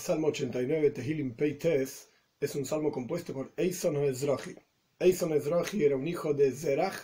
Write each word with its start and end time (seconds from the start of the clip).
Salmo 0.00 0.28
89, 0.28 0.92
Tehilim 0.92 1.34
Peites, 1.34 2.08
es 2.40 2.54
un 2.54 2.64
salmo 2.64 2.90
compuesto 2.90 3.34
por 3.34 3.52
Eison 3.54 3.96
Ezrahi. 3.96 4.56
Eison 4.98 5.30
Ezrahi 5.34 5.84
era 5.84 5.94
un 5.94 6.08
hijo 6.08 6.32
de 6.32 6.50
Zerach, 6.52 6.96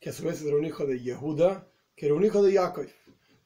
que 0.00 0.10
a 0.10 0.12
su 0.12 0.24
vez 0.24 0.42
era 0.42 0.56
un 0.56 0.64
hijo 0.64 0.84
de 0.84 0.98
Yehuda, 1.00 1.68
que 1.94 2.06
era 2.06 2.16
un 2.16 2.24
hijo 2.24 2.42
de 2.42 2.54
Jacob. 2.54 2.88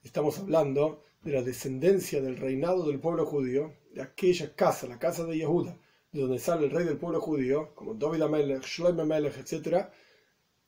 Estamos 0.03 0.39
hablando 0.39 1.04
de 1.22 1.32
la 1.32 1.43
descendencia 1.43 2.22
del 2.22 2.39
reinado 2.39 2.86
del 2.86 2.98
pueblo 2.98 3.27
judío, 3.27 3.75
de 3.93 4.00
aquella 4.00 4.57
casa, 4.57 4.86
la 4.86 4.99
casa 4.99 5.26
de 5.26 5.36
Yehuda, 5.36 5.79
de 6.13 6.21
donde 6.22 6.39
sale 6.39 6.64
el 6.64 6.71
rey 6.71 6.86
del 6.86 6.96
pueblo 6.96 7.21
judío, 7.21 7.75
como 7.75 7.93
David 7.93 8.22
Amelech, 8.22 8.63
Shlomo 8.63 9.03
Amelech, 9.03 9.36
etc. 9.36 9.89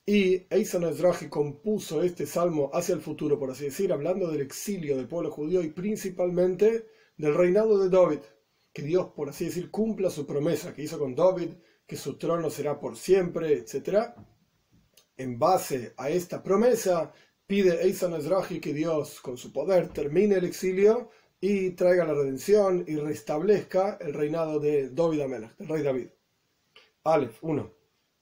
Y 0.04 0.42
Eison 0.50 0.84
Ezrahi 0.84 1.30
compuso 1.30 2.02
este 2.02 2.26
salmo 2.26 2.70
hacia 2.74 2.94
el 2.94 3.00
futuro, 3.00 3.38
por 3.38 3.50
así 3.50 3.64
decir, 3.64 3.90
hablando 3.90 4.30
del 4.30 4.42
exilio 4.42 4.98
del 4.98 5.08
pueblo 5.08 5.30
judío 5.30 5.62
y 5.62 5.70
principalmente 5.70 6.97
del 7.18 7.34
reinado 7.34 7.78
de 7.78 7.90
David, 7.90 8.20
que 8.72 8.82
Dios, 8.82 9.08
por 9.14 9.28
así 9.28 9.46
decir, 9.46 9.70
cumpla 9.70 10.08
su 10.08 10.24
promesa 10.24 10.72
que 10.72 10.82
hizo 10.82 10.98
con 10.98 11.14
David, 11.14 11.50
que 11.86 11.96
su 11.96 12.16
trono 12.16 12.48
será 12.48 12.78
por 12.78 12.96
siempre, 12.96 13.52
etc. 13.54 14.14
En 15.16 15.38
base 15.38 15.94
a 15.96 16.10
esta 16.10 16.42
promesa, 16.42 17.12
pide 17.46 17.82
Eisan 17.82 18.14
Ezrahi 18.14 18.60
que 18.60 18.72
Dios, 18.72 19.20
con 19.20 19.36
su 19.36 19.52
poder, 19.52 19.88
termine 19.88 20.36
el 20.36 20.44
exilio 20.44 21.10
y 21.40 21.70
traiga 21.70 22.04
la 22.04 22.14
redención 22.14 22.84
y 22.86 22.96
restablezca 22.96 23.98
el 24.00 24.14
reinado 24.14 24.60
de 24.60 24.90
David 24.90 25.20
Amelech, 25.22 25.56
del 25.56 25.68
rey 25.68 25.82
David. 25.82 26.08
Aleph 27.04 27.38
1. 27.42 27.74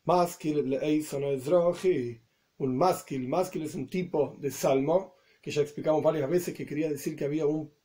Maskil 0.05 0.75
Eisan 0.75 1.25
Ezrahi. 1.25 2.23
Un 2.59 2.77
maskil, 2.79 3.29
maskil 3.29 3.65
es 3.65 3.75
un 3.75 3.89
tipo 3.89 4.37
de 4.39 4.51
salmo 4.51 5.17
que 5.43 5.51
ya 5.51 5.61
explicamos 5.61 6.03
varias 6.03 6.31
veces 6.31 6.55
que 6.55 6.65
quería 6.65 6.89
decir 6.89 7.15
que 7.15 7.27
había 7.27 7.47
un 7.47 7.76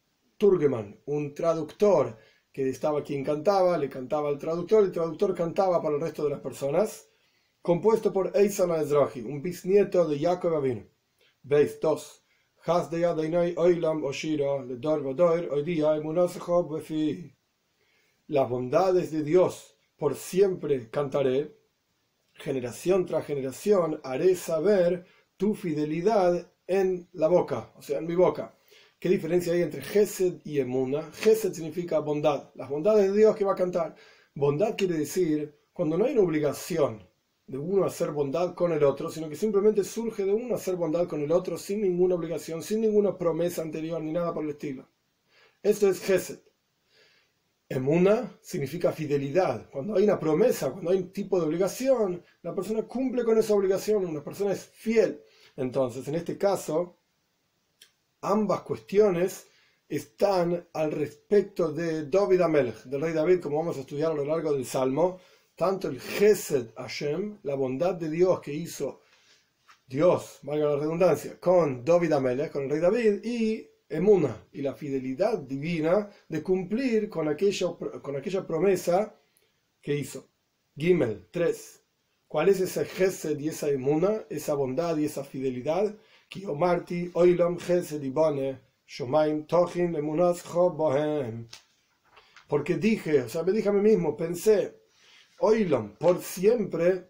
Turgeman, 0.42 1.00
un 1.06 1.36
traductor 1.36 2.18
que 2.52 2.68
estaba 2.68 3.04
quien 3.04 3.24
cantaba, 3.24 3.78
le 3.78 3.88
cantaba 3.88 4.28
al 4.28 4.40
traductor, 4.40 4.84
el 4.84 4.92
traductor 4.92 5.36
cantaba 5.36 5.80
para 5.84 5.94
el 5.94 6.02
resto 6.02 6.24
de 6.24 6.32
las 6.32 6.40
personas, 6.40 7.08
compuesto 7.62 8.12
por 8.12 8.36
Eisan 8.36 8.72
Ezrahi, 8.72 9.22
un 9.22 9.44
bisnieto 9.44 10.08
de 10.08 10.18
Jacob 10.18 10.56
Abin. 10.56 10.90
Veis 11.44 11.80
2. 11.80 12.26
Las 18.28 18.50
bondades 18.50 19.12
de 19.12 19.24
Dios 19.24 19.78
por 19.96 20.16
siempre 20.16 20.90
cantaré, 20.90 21.56
generación 22.34 23.06
tras 23.06 23.28
generación 23.28 24.02
haré 24.04 24.36
saber 24.36 25.06
tu 25.38 25.54
fidelidad 25.54 26.52
en 26.66 27.08
la 27.14 27.28
boca, 27.28 27.72
o 27.76 27.84
sea, 27.84 28.00
en 28.00 28.08
mi 28.08 28.16
boca. 28.16 28.56
¿Qué 29.02 29.10
diferencia 29.10 29.54
hay 29.54 29.64
entre 29.64 29.82
Gesed 29.82 30.42
y 30.44 30.60
Emuna? 30.60 31.12
Gesed 31.12 31.54
significa 31.54 31.98
bondad, 31.98 32.52
las 32.54 32.70
bondades 32.70 33.12
de 33.12 33.18
Dios 33.18 33.36
que 33.36 33.44
va 33.44 33.54
a 33.54 33.56
cantar. 33.56 33.96
Bondad 34.36 34.76
quiere 34.78 34.96
decir 34.96 35.58
cuando 35.74 35.98
no 35.98 36.06
hay 36.06 36.14
una 36.14 36.22
obligación 36.22 37.10
de 37.48 37.58
uno 37.58 37.84
hacer 37.84 38.12
bondad 38.12 38.54
con 38.54 38.74
el 38.74 38.84
otro, 38.84 39.10
sino 39.10 39.28
que 39.28 39.36
simplemente 39.36 39.84
surge 39.84 40.24
de 40.24 40.32
uno 40.32 40.54
hacer 40.54 40.76
bondad 40.76 41.08
con 41.08 41.20
el 41.24 41.32
otro 41.32 41.58
sin 41.58 41.82
ninguna 41.82 42.14
obligación, 42.14 42.62
sin 42.62 42.82
ninguna 42.82 43.18
promesa 43.18 43.64
anterior 43.64 44.00
ni 44.04 44.12
nada 44.12 44.36
por 44.36 44.44
el 44.44 44.52
estilo. 44.52 44.88
Esto 45.64 45.90
es 45.90 46.00
Gesed. 46.00 46.42
Emuna 47.70 48.38
significa 48.40 48.92
fidelidad. 48.92 49.68
Cuando 49.72 49.96
hay 49.96 50.04
una 50.04 50.20
promesa, 50.20 50.70
cuando 50.70 50.92
hay 50.92 51.00
un 51.00 51.12
tipo 51.12 51.40
de 51.40 51.48
obligación, 51.48 52.24
la 52.44 52.54
persona 52.54 52.84
cumple 52.84 53.24
con 53.24 53.36
esa 53.36 53.56
obligación, 53.56 54.06
una 54.06 54.24
persona 54.24 54.52
es 54.52 54.64
fiel. 54.64 55.24
Entonces, 55.58 56.08
en 56.08 56.14
este 56.14 56.38
caso, 56.38 57.01
ambas 58.22 58.62
cuestiones 58.62 59.48
están 59.88 60.68
al 60.74 60.92
respecto 60.92 61.72
de 61.72 62.10
David 62.10 62.42
Amelech, 62.42 62.84
del 62.84 63.02
rey 63.02 63.14
David, 63.14 63.42
como 63.42 63.58
vamos 63.58 63.78
a 63.78 63.82
estudiar 63.82 64.12
a 64.12 64.16
lo 64.16 64.26
largo 64.26 64.54
del 64.54 64.66
Salmo, 64.66 65.20
tanto 65.56 65.90
el 65.90 66.00
Gesed 66.00 66.74
Hashem, 66.76 67.40
la 67.44 67.56
bondad 67.56 67.96
de 67.96 68.10
Dios 68.10 68.40
que 68.40 68.54
hizo 68.54 69.02
Dios, 69.86 70.40
valga 70.44 70.70
la 70.70 70.78
redundancia, 70.78 71.38
con 71.40 71.84
David 71.84 72.14
Amelech, 72.14 72.52
con 72.52 72.64
el 72.64 72.70
rey 72.70 72.80
David, 72.80 73.26
y 73.26 73.68
Emuna, 73.90 74.48
y 74.54 74.62
la 74.62 74.74
fidelidad 74.74 75.40
divina 75.40 76.10
de 76.30 76.42
cumplir 76.42 77.10
con 77.10 77.28
aquella, 77.28 77.76
con 78.02 78.16
aquella 78.16 78.48
promesa 78.48 79.14
que 79.82 79.96
hizo. 79.98 80.30
Gimel 80.78 81.28
3. 81.30 81.84
¿Cuál 82.30 82.48
es 82.48 82.62
ese 82.62 82.86
Gesed 82.86 83.38
y 83.38 83.50
esa 83.50 83.70
Emuna, 83.70 84.24
esa 84.30 84.54
bondad 84.54 84.96
y 84.96 85.04
esa 85.04 85.26
fidelidad? 85.26 85.94
Porque 92.48 92.78
dije, 92.78 93.22
o 93.22 93.30
sea, 93.30 93.44
me 93.44 93.52
dije 93.52 93.70
a 93.70 93.74
mí 93.74 93.82
mismo, 93.82 94.16
pensé, 94.16 94.82
Oilom, 95.40 95.96
por 95.98 96.22
siempre, 96.22 97.10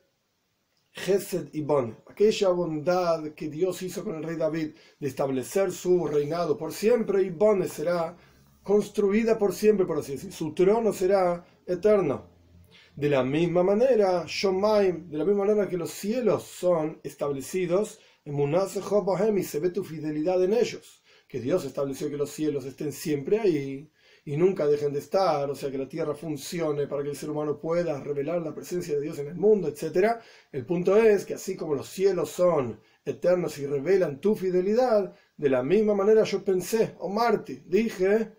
Gesed 0.91 1.49
y 1.53 1.61
Bon, 1.61 1.95
aquella 2.07 2.49
bondad 2.49 3.33
que 3.33 3.47
Dios 3.47 3.81
hizo 3.83 4.03
con 4.03 4.15
el 4.15 4.23
rey 4.23 4.37
David 4.37 4.75
de 4.99 5.07
establecer 5.07 5.71
su 5.71 6.07
reinado 6.07 6.57
por 6.57 6.73
siempre, 6.73 7.21
y 7.21 7.67
será 7.67 8.17
construida 8.63 9.38
por 9.38 9.53
siempre, 9.53 9.85
por 9.85 9.99
así 9.99 10.13
decir, 10.13 10.31
su 10.31 10.53
trono 10.53 10.93
será 10.93 11.45
eterno. 11.65 12.29
De 12.95 13.09
la 13.09 13.23
misma 13.23 13.63
manera, 13.63 14.25
Shomaim, 14.27 15.09
de 15.09 15.17
la 15.17 15.25
misma 15.25 15.45
manera 15.45 15.69
que 15.69 15.77
los 15.77 15.91
cielos 15.91 16.43
son 16.43 16.99
establecidos, 17.03 17.99
y 18.25 19.43
se 19.43 19.59
ve 19.59 19.69
tu 19.71 19.83
fidelidad 19.83 20.43
en 20.43 20.53
ellos, 20.53 21.03
que 21.27 21.39
Dios 21.39 21.65
estableció 21.65 22.09
que 22.09 22.17
los 22.17 22.29
cielos 22.29 22.65
estén 22.65 22.91
siempre 22.91 23.39
ahí 23.39 23.91
y 24.23 24.37
nunca 24.37 24.67
dejen 24.67 24.93
de 24.93 24.99
estar, 24.99 25.49
o 25.49 25.55
sea, 25.55 25.71
que 25.71 25.77
la 25.77 25.89
tierra 25.89 26.13
funcione 26.13 26.85
para 26.85 27.01
que 27.01 27.09
el 27.09 27.15
ser 27.15 27.31
humano 27.31 27.59
pueda 27.59 27.99
revelar 28.03 28.41
la 28.41 28.53
presencia 28.53 28.93
de 28.95 29.01
Dios 29.01 29.17
en 29.17 29.27
el 29.27 29.35
mundo, 29.35 29.67
etc. 29.67 30.19
El 30.51 30.65
punto 30.65 30.95
es 30.95 31.25
que 31.25 31.33
así 31.33 31.55
como 31.55 31.73
los 31.73 31.87
cielos 31.89 32.29
son 32.29 32.79
eternos 33.03 33.57
y 33.57 33.65
revelan 33.65 34.21
tu 34.21 34.35
fidelidad, 34.35 35.15
de 35.35 35.49
la 35.49 35.63
misma 35.63 35.95
manera 35.95 36.23
yo 36.23 36.43
pensé, 36.43 36.95
o 36.99 37.09
Marti, 37.09 37.63
dije 37.65 38.33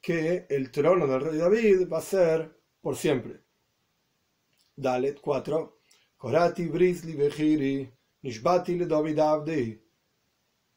que 0.00 0.46
el 0.50 0.70
trono 0.70 1.06
del 1.06 1.20
rey 1.22 1.38
David 1.38 1.88
va 1.90 1.98
a 1.98 2.02
ser 2.02 2.54
por 2.82 2.96
siempre. 2.96 3.40
Dalet 4.76 5.20
4. 5.20 5.78
Korati 6.18 6.66
brisli 6.66 7.14
bejiri 7.14 7.97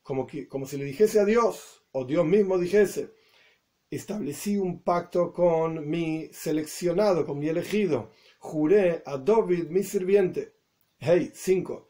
como, 0.01 0.27
que, 0.27 0.47
como 0.47 0.65
si 0.65 0.77
le 0.77 0.85
dijese 0.85 1.19
a 1.19 1.25
Dios, 1.25 1.83
o 1.91 2.05
Dios 2.05 2.25
mismo 2.25 2.57
dijese, 2.57 3.13
establecí 3.89 4.57
un 4.57 4.83
pacto 4.83 5.33
con 5.33 5.89
mi 5.89 6.29
seleccionado, 6.31 7.25
con 7.25 7.39
mi 7.39 7.49
elegido, 7.49 8.11
juré 8.39 9.03
a 9.05 9.17
David, 9.17 9.69
mi 9.69 9.83
sirviente. 9.83 10.55
Hey, 10.97 11.31
5. 11.33 11.89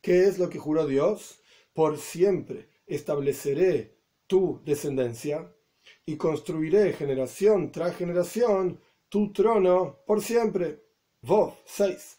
¿Qué 0.00 0.24
es 0.24 0.38
lo 0.38 0.48
que 0.48 0.58
juró 0.58 0.86
Dios? 0.86 1.42
Por 1.72 1.98
siempre 1.98 2.68
estableceré 2.86 3.96
tu 4.26 4.60
descendencia 4.64 5.52
y 6.06 6.16
construiré 6.16 6.92
generación 6.92 7.72
tras 7.72 7.96
generación 7.96 8.80
tu 9.12 9.30
trono 9.30 9.98
por 10.06 10.22
siempre. 10.22 10.80
Vov 11.20 11.52
6. 11.66 12.18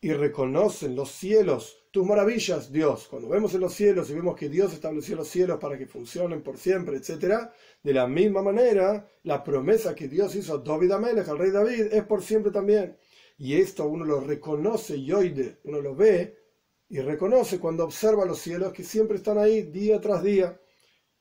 Y 0.00 0.12
reconocen 0.12 0.94
los 0.94 1.10
cielos 1.10 1.74
tus 1.90 2.06
maravillas, 2.06 2.70
Dios. 2.70 3.08
Cuando 3.08 3.28
vemos 3.28 3.52
en 3.54 3.60
los 3.62 3.74
cielos 3.74 4.08
y 4.08 4.14
vemos 4.14 4.36
que 4.36 4.48
Dios 4.48 4.72
estableció 4.72 5.16
los 5.16 5.26
cielos 5.26 5.58
para 5.58 5.76
que 5.76 5.88
funcionen 5.88 6.44
por 6.44 6.56
siempre, 6.56 6.98
etc., 6.98 7.50
de 7.82 7.92
la 7.92 8.06
misma 8.06 8.40
manera, 8.40 9.10
la 9.24 9.42
promesa 9.42 9.96
que 9.96 10.06
Dios 10.06 10.36
hizo 10.36 10.54
a 10.54 10.58
David 10.58 10.92
Amelech, 10.92 11.26
al 11.26 11.38
rey 11.38 11.50
David, 11.50 11.92
es 11.92 12.04
por 12.04 12.22
siempre 12.22 12.52
también. 12.52 12.96
Y 13.36 13.54
esto 13.54 13.88
uno 13.88 14.04
lo 14.04 14.20
reconoce, 14.20 14.96
y 14.96 15.10
oide, 15.10 15.58
uno 15.64 15.80
lo 15.80 15.96
ve 15.96 16.38
y 16.88 17.00
reconoce 17.00 17.58
cuando 17.58 17.84
observa 17.84 18.24
los 18.24 18.38
cielos 18.38 18.72
que 18.72 18.84
siempre 18.84 19.16
están 19.16 19.38
ahí 19.38 19.62
día 19.62 20.00
tras 20.00 20.22
día 20.22 20.58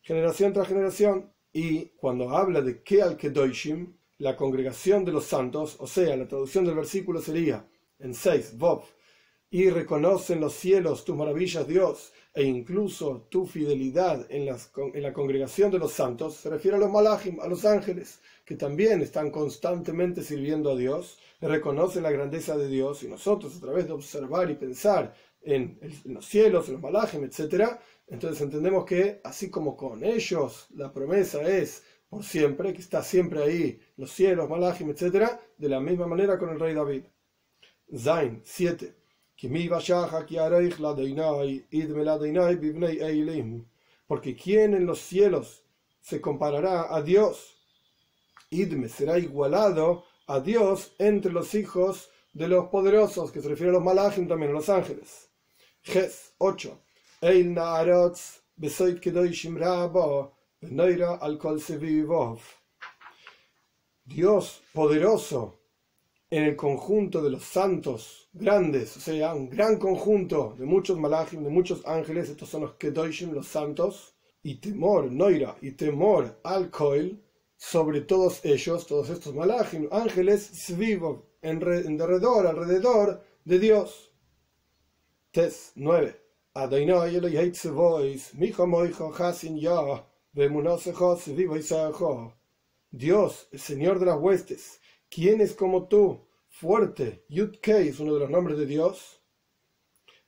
generación 0.08 0.54
tras 0.54 0.70
generación. 0.70 1.34
Y 1.52 1.88
cuando 1.98 2.30
habla 2.30 2.62
de 2.62 2.82
Keal 2.82 3.18
Kedoshim, 3.18 3.94
la 4.20 4.36
congregación 4.38 5.04
de 5.04 5.12
los 5.12 5.26
santos, 5.26 5.76
o 5.80 5.86
sea, 5.86 6.16
la 6.16 6.28
traducción 6.28 6.64
del 6.66 6.76
versículo 6.76 7.22
sería 7.22 7.68
en 8.00 8.14
6, 8.14 8.58
Bob, 8.58 8.84
y 9.50 9.70
reconocen 9.70 10.40
los 10.40 10.54
cielos 10.54 11.04
tus 11.04 11.16
maravillas, 11.16 11.68
Dios, 11.68 12.14
e 12.34 12.44
incluso 12.44 13.28
tu 13.30 13.46
fidelidad 13.46 14.26
en, 14.30 14.46
las, 14.46 14.72
en 14.94 15.04
la 15.04 15.14
congregación 15.14 15.72
de 15.72 15.80
los 15.80 15.92
santos, 15.92 16.36
se 16.36 16.50
refiere 16.50 16.78
a 16.78 16.80
los 16.80 16.92
malachim, 16.92 17.40
a 17.40 17.48
los 17.48 17.66
ángeles, 17.66 18.20
que 18.46 18.56
también 18.56 19.02
están 19.02 19.30
constantemente 19.32 20.24
sirviendo 20.24 20.72
a 20.72 20.76
Dios, 20.76 21.20
reconocen 21.42 22.04
la 22.04 22.12
grandeza 22.12 22.58
de 22.58 22.68
Dios, 22.68 23.04
y 23.04 23.08
nosotros, 23.08 23.56
a 23.58 23.60
través 23.60 23.88
de 23.88 23.94
observar 23.94 24.50
y 24.50 24.56
pensar 24.56 25.14
en, 25.42 25.80
los 26.06 26.26
cielos, 26.26 26.68
en 26.68 26.74
los 26.74 26.82
malachim, 26.82 27.24
etc., 27.24 27.80
entonces 28.08 28.42
entendemos 28.42 28.86
que 28.86 29.20
así 29.24 29.50
como 29.50 29.76
con 29.76 30.04
ellos 30.04 30.68
la 30.72 30.94
promesa 30.94 31.42
es 31.42 31.84
por 32.10 32.24
siempre, 32.24 32.74
que 32.74 32.82
está 32.82 33.04
siempre 33.04 33.44
ahí, 33.44 33.80
los 33.98 34.12
cielos, 34.12 34.50
malachim, 34.50 34.90
etc., 34.90 35.40
de 35.58 35.70
la 35.70 35.82
misma 35.82 36.08
manera 36.08 36.40
con 36.40 36.50
el 36.50 36.60
rey 36.60 36.74
David. 36.74 37.04
Zain 37.96 38.42
7. 38.46 38.96
Porque 44.08 44.36
¿quién 44.36 44.74
en 44.74 44.86
los 44.86 45.00
cielos 45.00 45.64
se 46.00 46.22
comparará 46.22 46.96
a 46.96 47.02
Dios? 47.02 47.58
Idme 48.50 48.88
será 48.88 49.20
igualado 49.20 50.06
a 50.28 50.40
Dios 50.40 50.96
entre 50.98 51.34
los 51.34 51.54
hijos 51.56 52.10
de 52.32 52.48
los 52.48 52.68
poderosos, 52.68 53.32
que 53.32 53.42
se 53.42 53.50
refiere 53.50 53.72
a 53.72 53.74
los 53.74 53.84
malachim 53.84 54.28
también, 54.28 54.52
a 54.52 54.56
los 54.56 54.70
ángeles. 54.70 55.30
Ges 55.84 56.34
8. 56.38 56.87
Na'arotz 57.22 58.42
besoit 58.56 59.02
benoira 60.62 61.20
al 61.22 61.38
kol 61.38 61.60
Dios 64.06 64.62
poderoso 64.74 65.60
en 66.30 66.44
el 66.44 66.56
conjunto 66.56 67.22
de 67.22 67.30
los 67.30 67.44
santos 67.44 68.30
grandes, 68.34 68.98
o 68.98 69.00
sea, 69.00 69.34
un 69.34 69.50
gran 69.50 69.78
conjunto 69.78 70.56
de 70.60 70.66
muchos 70.66 70.98
malachim, 70.98 71.44
de 71.44 71.50
muchos 71.50 71.86
ángeles, 71.86 72.30
estos 72.30 72.50
son 72.50 72.62
los 72.62 72.76
kedoshim, 72.76 73.32
los 73.32 73.48
santos, 73.48 74.14
y 74.44 74.56
temor, 74.56 75.12
noira, 75.12 75.56
y 75.62 75.72
temor 75.72 76.40
al 76.44 76.70
koil, 76.70 77.24
sobre 77.56 78.02
todos 78.02 78.46
ellos, 78.46 78.86
todos 78.86 79.10
estos 79.10 79.34
malachim, 79.34 79.88
ángeles, 79.92 80.46
svivov, 80.46 81.24
en, 81.42 81.60
derredor, 81.98 82.46
alrededor 82.46 83.24
de 83.46 83.60
Dios. 83.60 84.12
Tes 85.32 85.72
9. 85.76 86.27
Dios, 92.90 93.48
el 93.52 93.60
Señor 93.60 94.00
de 94.00 94.08
las 94.08 94.20
huestes, 94.20 94.82
¿quién 95.08 95.40
es 95.42 95.54
como 95.54 95.88
tú? 95.88 96.28
Fuerte. 96.50 97.24
Yud 97.30 97.58
es 97.64 98.00
uno 98.00 98.16
de 98.16 98.22
los 98.22 98.30
nombres 98.32 98.58
de 98.58 98.66
Dios. 98.66 99.22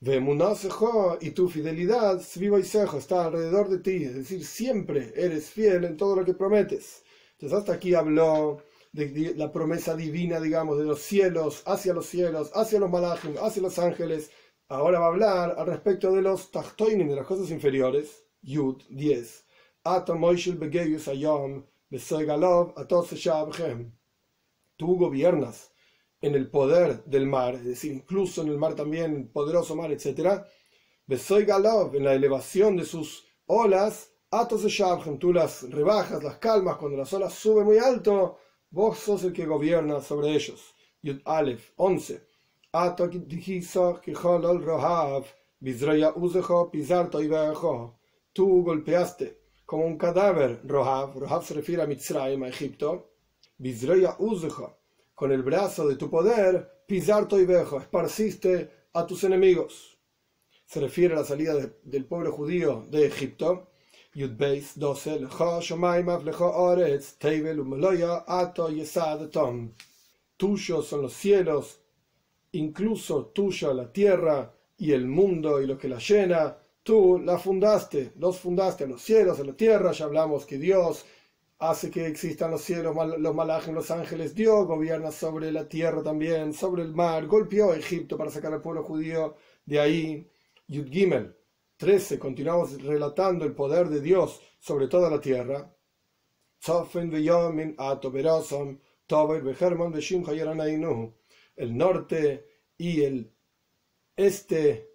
Y 0.01 1.31
tu 1.31 1.49
fidelidad 1.49 2.21
está 2.21 3.25
alrededor 3.25 3.69
de 3.69 3.79
ti, 3.79 4.03
es 4.03 4.13
decir, 4.13 4.45
siempre 4.45 5.11
eres 5.15 5.49
fiel 5.49 5.83
en 5.83 5.97
todo 5.97 6.15
lo 6.17 6.25
que 6.25 6.35
prometes. 6.35 7.03
Entonces 7.31 7.57
hasta 7.57 7.73
aquí 7.73 7.95
habló 7.95 8.61
de 8.91 9.33
la 9.35 9.51
promesa 9.51 9.95
divina, 9.95 10.39
digamos, 10.39 10.77
de 10.77 10.85
los 10.85 11.01
cielos, 11.01 11.63
hacia 11.65 11.93
los 11.93 12.05
cielos, 12.05 12.51
hacia 12.53 12.79
los 12.79 12.91
malachim, 12.91 13.35
hacia 13.41 13.63
los 13.63 13.79
ángeles. 13.79 14.29
Ahora 14.71 14.99
va 14.99 15.05
a 15.05 15.09
hablar 15.09 15.55
al 15.57 15.65
respecto 15.65 16.11
de 16.11 16.21
los 16.21 16.51
tachtoinim, 16.51 17.09
de 17.09 17.15
las 17.15 17.25
cosas 17.25 17.49
inferiores. 17.49 18.27
Yud 18.43 18.83
10. 18.91 19.45
Tú 24.77 24.95
gobiernas 24.95 25.71
en 26.21 26.35
el 26.35 26.51
poder 26.51 27.03
del 27.05 27.25
mar, 27.25 27.55
es 27.55 27.65
decir, 27.65 27.93
incluso 27.93 28.43
en 28.43 28.49
el 28.49 28.59
mar 28.59 28.75
también, 28.75 29.31
poderoso 29.31 29.75
mar, 29.75 29.91
etc. 29.91 30.43
Galov, 31.07 31.95
en 31.95 32.03
la 32.03 32.13
elevación 32.13 32.77
de 32.77 32.85
sus 32.85 33.25
olas, 33.47 34.11
Atos 34.29 34.61
tú 35.19 35.33
las 35.33 35.67
rebajas, 35.71 36.23
las 36.23 36.37
calmas, 36.37 36.77
cuando 36.77 36.95
las 36.95 37.11
olas 37.11 37.33
suben 37.33 37.65
muy 37.65 37.79
alto, 37.79 38.37
vos 38.69 38.99
sos 38.99 39.23
el 39.23 39.33
que 39.33 39.47
gobierna 39.47 39.99
sobre 39.99 40.35
ellos. 40.35 40.75
Yud 41.01 41.21
Aleph 41.25 41.71
11. 41.77 42.28
Tú 48.31 48.63
golpeaste 48.63 49.41
como 49.65 49.85
un 49.87 49.97
cadáver 49.97 50.61
Rohav, 50.63 51.17
Rohav 51.17 51.43
se 51.43 51.55
refiere 51.55 51.81
a 51.81 51.87
Mitzrayim, 51.87 52.43
a 52.43 52.47
Egipto, 52.47 53.13
Bizroya 53.57 54.17
Uzecha, 54.19 54.77
con 55.15 55.31
el 55.31 55.41
brazo 55.41 55.87
de 55.87 55.95
tu 55.95 56.11
poder, 56.11 56.83
pisar 56.85 57.27
Toibejo, 57.27 57.79
esparciste 57.79 58.69
a 58.93 59.07
tus 59.07 59.23
enemigos. 59.23 59.97
Se 60.67 60.79
refiere 60.79 61.15
a 61.15 61.21
la 61.21 61.25
salida 61.25 61.55
del 61.83 62.05
pueblo 62.05 62.31
judío 62.31 62.85
de 62.87 63.07
Egipto. 63.07 63.71
Yudbeis 64.13 64.77
12, 64.77 65.21
Lecha 65.21 65.59
Shomaimaf 65.59 66.23
Lecha 66.23 66.45
Oretz, 66.45 67.17
Tevel 67.17 67.61
Umeloya 67.61 68.25
Ato 68.27 68.69
Yesad 68.69 69.27
Tom. 69.29 69.73
Tuyos 70.37 70.85
son 70.85 71.01
los 71.01 71.13
cielos, 71.13 71.79
incluso 72.53 73.27
tuya 73.27 73.73
la 73.73 73.91
tierra 73.91 74.53
y 74.77 74.91
el 74.93 75.07
mundo 75.07 75.61
y 75.61 75.67
lo 75.67 75.77
que 75.77 75.89
la 75.89 75.99
llena. 75.99 76.57
Tú 76.83 77.19
la 77.19 77.37
fundaste, 77.37 78.13
los 78.17 78.39
fundaste 78.39 78.87
los 78.87 79.01
cielos, 79.01 79.39
a 79.39 79.43
la 79.43 79.53
tierra. 79.53 79.91
Ya 79.91 80.05
hablamos 80.05 80.45
que 80.45 80.57
Dios 80.57 81.05
hace 81.59 81.91
que 81.91 82.07
existan 82.07 82.51
los 82.51 82.61
cielos, 82.61 82.95
los 83.19 83.35
malajes, 83.35 83.73
los 83.73 83.91
ángeles. 83.91 84.33
Dios 84.33 84.65
gobierna 84.65 85.11
sobre 85.11 85.51
la 85.51 85.67
tierra 85.67 86.01
también, 86.01 86.53
sobre 86.53 86.83
el 86.83 86.93
mar. 86.93 87.27
Golpeó 87.27 87.71
a 87.71 87.77
Egipto 87.77 88.17
para 88.17 88.31
sacar 88.31 88.53
al 88.53 88.61
pueblo 88.61 88.83
judío 88.83 89.35
de 89.65 89.79
ahí. 89.79 90.31
Yud 90.67 90.87
Gimel 90.89 91.35
13. 91.77 92.19
Continuamos 92.19 92.81
relatando 92.81 93.45
el 93.45 93.53
poder 93.53 93.89
de 93.89 94.01
Dios 94.01 94.41
sobre 94.59 94.87
toda 94.87 95.09
la 95.09 95.19
tierra. 95.21 95.73
El 101.59 101.77
norte 101.77 102.45
y 102.77 103.01
el 103.03 103.31
este 104.15 104.89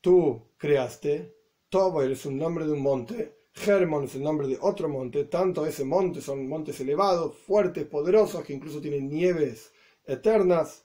tú 0.00 0.52
creaste. 0.56 1.34
Tober 1.68 2.10
es 2.10 2.24
un 2.26 2.38
nombre 2.38 2.64
de 2.66 2.72
un 2.72 2.82
monte 2.82 3.44
Hermon 3.54 4.04
es 4.04 4.14
el 4.16 4.22
nombre 4.22 4.48
de 4.48 4.58
otro 4.60 4.88
monte, 4.88 5.24
tanto 5.24 5.64
ese 5.64 5.84
monte 5.84 6.20
son 6.20 6.48
montes 6.48 6.80
elevados, 6.80 7.36
fuertes, 7.36 7.86
poderosos, 7.86 8.44
que 8.44 8.52
incluso 8.52 8.80
tienen 8.80 9.08
nieves 9.08 9.72
eternas. 10.04 10.84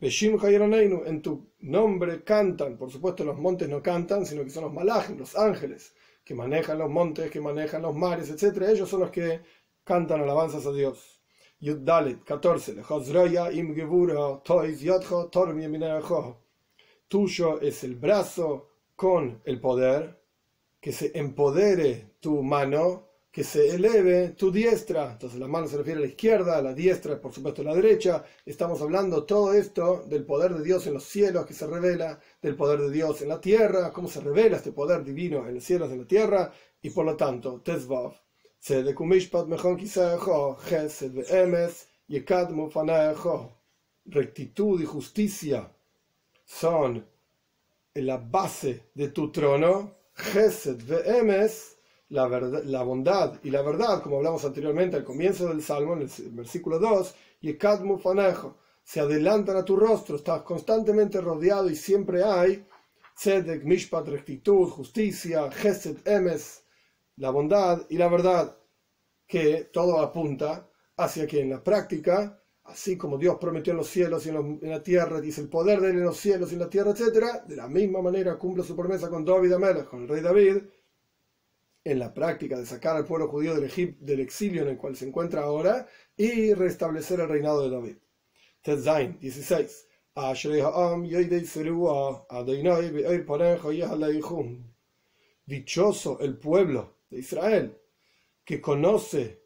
En 0.00 1.22
tu 1.22 1.52
nombre 1.60 2.22
cantan, 2.22 2.76
por 2.76 2.90
supuesto 2.90 3.24
los 3.24 3.38
montes 3.38 3.68
no 3.70 3.82
cantan, 3.82 4.26
sino 4.26 4.44
que 4.44 4.50
son 4.50 4.64
los 4.64 4.72
malajim, 4.72 5.16
los 5.16 5.34
ángeles, 5.34 5.94
que 6.22 6.34
manejan 6.34 6.78
los 6.78 6.90
montes, 6.90 7.30
que 7.30 7.40
manejan 7.40 7.80
los 7.80 7.94
mares, 7.94 8.28
etc. 8.28 8.62
Ellos 8.68 8.88
son 8.88 9.00
los 9.00 9.10
que 9.10 9.40
cantan 9.82 10.20
alabanzas 10.20 10.66
a 10.66 10.72
Dios. 10.72 11.23
Yuddalit 11.60 12.24
14. 12.24 12.82
Tuyo 17.08 17.60
es 17.60 17.84
el 17.84 17.96
brazo 17.96 18.68
con 18.96 19.40
el 19.44 19.60
poder 19.60 20.20
que 20.80 20.92
se 20.92 21.12
empodere 21.18 22.16
tu 22.20 22.42
mano, 22.42 23.08
que 23.30 23.42
se 23.42 23.74
eleve 23.74 24.30
tu 24.30 24.50
diestra. 24.50 25.12
Entonces 25.12 25.38
la 25.40 25.48
mano 25.48 25.66
se 25.66 25.78
refiere 25.78 25.98
a 25.98 26.02
la 26.02 26.08
izquierda, 26.08 26.60
la 26.60 26.74
diestra, 26.74 27.20
por 27.20 27.32
supuesto, 27.32 27.62
a 27.62 27.64
la 27.64 27.74
derecha. 27.74 28.24
Estamos 28.44 28.82
hablando 28.82 29.24
todo 29.24 29.54
esto 29.54 30.04
del 30.06 30.24
poder 30.26 30.54
de 30.54 30.62
Dios 30.62 30.86
en 30.86 30.94
los 30.94 31.04
cielos 31.04 31.46
que 31.46 31.54
se 31.54 31.66
revela, 31.66 32.20
del 32.42 32.56
poder 32.56 32.80
de 32.80 32.90
Dios 32.90 33.22
en 33.22 33.28
la 33.28 33.40
tierra, 33.40 33.92
cómo 33.92 34.08
se 34.08 34.20
revela 34.20 34.58
este 34.58 34.72
poder 34.72 35.02
divino 35.02 35.48
en 35.48 35.54
los 35.54 35.64
cielos 35.64 35.90
en 35.90 36.00
la 36.00 36.06
tierra. 36.06 36.52
Y 36.82 36.90
por 36.90 37.06
lo 37.06 37.16
tanto, 37.16 37.62
Tezvav, 38.66 39.46
rectitud 44.06 44.80
y 44.80 44.84
justicia 44.86 45.70
son 46.46 47.06
la 47.94 48.16
base 48.16 48.84
de 48.94 49.08
tu 49.08 49.30
trono 49.30 49.96
Gesed 50.14 50.82
ve'emes, 50.82 51.76
la, 52.08 52.26
la 52.28 52.82
bondad 52.84 53.38
y 53.42 53.50
la 53.50 53.60
verdad, 53.60 54.02
como 54.02 54.16
hablamos 54.16 54.44
anteriormente 54.46 54.96
al 54.96 55.04
comienzo 55.04 55.48
del 55.48 55.62
Salmo, 55.62 55.92
en 55.92 56.02
el 56.02 56.10
versículo 56.30 56.78
2, 56.78 57.14
y 57.42 57.54
Kadmu 57.54 57.98
fanejo, 57.98 58.56
se 58.82 59.00
adelantan 59.00 59.58
a 59.58 59.64
tu 59.64 59.76
rostro, 59.76 60.16
estás 60.16 60.40
constantemente 60.40 61.20
rodeado 61.20 61.68
y 61.68 61.76
siempre 61.76 62.24
hay 62.24 62.66
Tzedek, 63.14 63.62
Mishpat, 63.64 64.08
rectitud, 64.08 64.70
justicia, 64.70 65.50
Gesed, 65.50 65.98
Emes, 66.06 66.63
la 67.16 67.30
bondad 67.30 67.86
y 67.88 67.96
la 67.98 68.08
verdad, 68.08 68.56
que 69.26 69.70
todo 69.72 70.00
apunta 70.00 70.68
hacia 70.96 71.26
que 71.26 71.40
en 71.40 71.50
la 71.50 71.62
práctica 71.62 72.44
así 72.64 72.96
como 72.96 73.18
Dios 73.18 73.36
prometió 73.40 73.72
en 73.72 73.78
los 73.78 73.88
cielos 73.88 74.26
y 74.26 74.30
en, 74.30 74.58
la 74.62 74.82
tierra, 74.82 75.20
dice 75.20 75.40
el 75.40 75.48
poder 75.48 75.80
de 75.80 75.90
él 75.90 75.96
en 75.96 76.04
los 76.04 76.16
cielos 76.16 76.50
y 76.50 76.54
en 76.54 76.60
la 76.60 76.70
tierra, 76.70 76.90
etc., 76.90 77.46
de 77.46 77.56
la 77.56 77.68
misma 77.68 78.00
manera 78.00 78.38
cumple 78.38 78.64
su 78.64 78.74
promesa 78.74 79.08
con 79.10 79.24
David 79.24 79.52
Amelech, 79.52 79.86
con 79.86 80.02
el 80.02 80.08
rey 80.08 80.22
David, 80.22 80.56
en 81.84 81.98
la 81.98 82.14
práctica 82.14 82.58
de 82.58 82.64
sacar 82.64 82.96
al 82.96 83.04
pueblo 83.04 83.28
judío 83.28 83.54
del, 83.54 83.96
del 84.00 84.20
exilio 84.20 84.62
en 84.62 84.68
el 84.68 84.76
cual 84.78 84.96
se 84.96 85.06
encuentra 85.06 85.42
ahora 85.42 85.86
y 86.16 86.54
restablecer 86.54 87.20
el 87.20 87.28
reinado 87.28 87.62
de 87.62 87.70
David. 87.70 87.96
Tetzain 88.62 89.18
16. 89.20 89.88
Dichoso 95.46 96.20
el 96.20 96.38
pueblo 96.38 96.94
Israel 97.18 97.78
que 98.44 98.60
conoce 98.60 99.44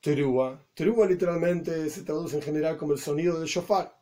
Terúa. 0.00 0.64
Terúa 0.74 1.06
literalmente 1.06 1.90
se 1.90 2.02
traduce 2.02 2.36
en 2.36 2.42
general 2.42 2.76
como 2.76 2.92
el 2.92 2.98
sonido 2.98 3.38
del 3.38 3.48
shofar. 3.48 3.96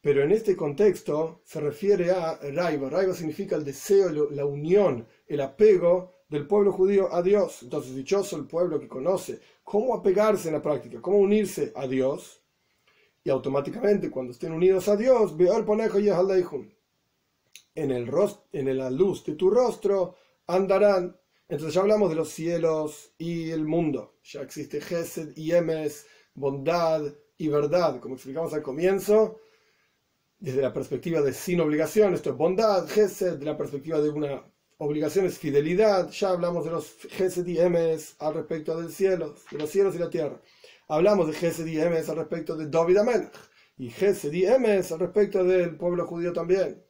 Pero 0.00 0.22
en 0.22 0.32
este 0.32 0.54
contexto 0.54 1.40
se 1.44 1.60
refiere 1.60 2.10
a 2.10 2.36
Raiva. 2.36 2.90
Raiva 2.90 3.14
significa 3.14 3.56
el 3.56 3.64
deseo, 3.64 4.10
la 4.30 4.44
unión, 4.44 5.06
el 5.26 5.40
apego 5.40 6.14
del 6.28 6.46
pueblo 6.46 6.72
judío 6.72 7.12
a 7.12 7.22
Dios. 7.22 7.62
Entonces, 7.62 7.94
dichoso 7.94 8.36
el 8.36 8.46
pueblo 8.46 8.78
que 8.78 8.86
conoce 8.86 9.40
cómo 9.62 9.94
apegarse 9.94 10.48
en 10.48 10.54
la 10.54 10.62
práctica, 10.62 11.00
cómo 11.00 11.18
unirse 11.18 11.72
a 11.74 11.86
Dios. 11.86 12.40
y 13.26 13.30
automáticamente 13.30 14.10
cuando 14.10 14.32
estén 14.32 14.52
unidos 14.52 14.86
a 14.86 14.96
Dios, 14.96 15.34
en, 17.74 17.90
el 17.90 18.10
en 18.52 18.78
la 18.78 18.90
luz 18.90 19.24
de 19.24 19.34
tu 19.34 19.50
rostro 19.50 20.16
andarán. 20.46 21.16
Entonces 21.48 21.74
ya 21.74 21.82
hablamos 21.82 22.08
de 22.08 22.16
los 22.16 22.30
cielos 22.30 23.12
y 23.18 23.50
el 23.50 23.64
mundo. 23.64 24.14
Ya 24.22 24.40
existe 24.40 24.80
Gesed 24.80 25.36
y 25.36 25.52
Emes, 25.52 26.06
bondad 26.34 27.02
y 27.36 27.48
verdad, 27.48 28.00
como 28.00 28.14
explicamos 28.14 28.54
al 28.54 28.62
comienzo, 28.62 29.40
desde 30.38 30.62
la 30.62 30.72
perspectiva 30.72 31.20
de 31.20 31.32
sin 31.32 31.60
obligación, 31.60 32.14
esto 32.14 32.30
es 32.30 32.36
bondad, 32.36 32.86
Gesed, 32.88 33.38
de 33.38 33.44
la 33.44 33.56
perspectiva 33.56 34.00
de 34.00 34.10
una 34.10 34.44
obligación 34.78 35.26
es 35.26 35.38
fidelidad, 35.38 36.10
ya 36.10 36.30
hablamos 36.30 36.64
de 36.64 36.70
los 36.70 36.96
Gesed 37.10 37.46
y 37.46 37.58
Emes 37.58 38.16
al 38.18 38.34
respecto 38.34 38.80
del 38.80 38.90
cielo, 38.90 39.34
de 39.50 39.58
los 39.58 39.70
cielos 39.70 39.94
y 39.94 39.98
la 39.98 40.10
tierra. 40.10 40.40
Hablamos 40.88 41.28
de 41.28 41.34
Gesed 41.34 41.66
y 41.66 41.80
Emes 41.80 42.08
al 42.08 42.16
respecto 42.16 42.56
de 42.56 42.68
David 42.68 42.98
Amelech 42.98 43.32
y 43.78 43.90
Gesed 43.90 44.32
y 44.32 44.46
Emes 44.46 44.92
al 44.92 45.00
respecto 45.00 45.44
del 45.44 45.76
pueblo 45.76 46.06
judío 46.06 46.32
también. 46.32 46.84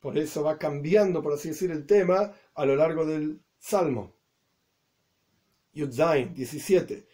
Por 0.00 0.18
eso 0.18 0.42
va 0.42 0.58
cambiando, 0.58 1.22
por 1.22 1.32
así 1.32 1.48
decir, 1.48 1.70
el 1.70 1.86
tema 1.86 2.32
a 2.54 2.66
lo 2.66 2.76
largo 2.76 3.06
del 3.06 3.40
Salmo. 3.66 4.12
Yudzain 5.72 6.34
17. 6.34 7.06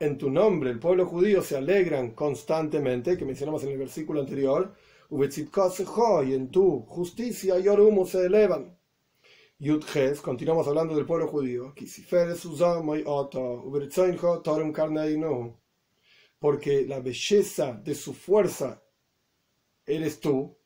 En 0.00 0.18
tu 0.18 0.30
nombre 0.30 0.70
el 0.70 0.80
pueblo 0.80 1.06
judío 1.06 1.40
se 1.40 1.56
alegran 1.56 2.10
constantemente, 2.14 3.16
que 3.16 3.24
mencionamos 3.24 3.62
en 3.62 3.68
el 3.70 3.78
versículo 3.78 4.18
anterior, 4.22 4.74
y 5.08 6.34
en 6.34 6.50
tu 6.50 6.80
justicia 6.80 7.60
Yorumu 7.60 8.04
se 8.04 8.26
elevan. 8.26 8.76
Yudges, 9.60 10.20
continuamos 10.20 10.66
hablando 10.66 10.96
del 10.96 11.06
pueblo 11.06 11.28
judío, 11.28 11.74
porque 16.40 16.86
la 16.88 16.98
belleza 16.98 17.72
de 17.72 17.94
su 17.94 18.12
fuerza 18.12 18.82
eres 19.86 20.18
tú, 20.18 20.58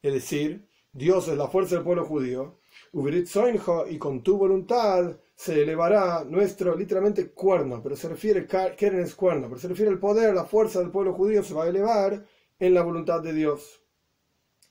es 0.00 0.14
decir, 0.14 0.71
Dios 0.92 1.28
es 1.28 1.36
la 1.38 1.48
fuerza 1.48 1.76
del 1.76 1.84
pueblo 1.84 2.04
judío, 2.04 2.58
y 2.92 3.98
con 3.98 4.22
tu 4.22 4.36
voluntad 4.36 5.16
se 5.34 5.62
elevará 5.62 6.24
nuestro 6.24 6.76
literalmente 6.76 7.30
cuerno, 7.30 7.82
pero 7.82 7.96
se 7.96 8.08
refiere, 8.08 8.46
Keren 8.46 9.00
es 9.00 9.14
cuerno, 9.14 9.48
pero 9.48 9.60
se 9.60 9.68
refiere 9.68 9.90
al 9.90 9.98
poder, 9.98 10.34
la 10.34 10.44
fuerza 10.44 10.80
del 10.80 10.90
pueblo 10.90 11.14
judío 11.14 11.42
se 11.42 11.54
va 11.54 11.64
a 11.64 11.68
elevar 11.68 12.24
en 12.58 12.74
la 12.74 12.82
voluntad 12.82 13.22
de 13.22 13.32
Dios. 13.32 13.82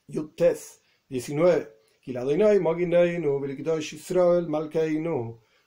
Yutes 0.08 0.82
19 1.10 1.82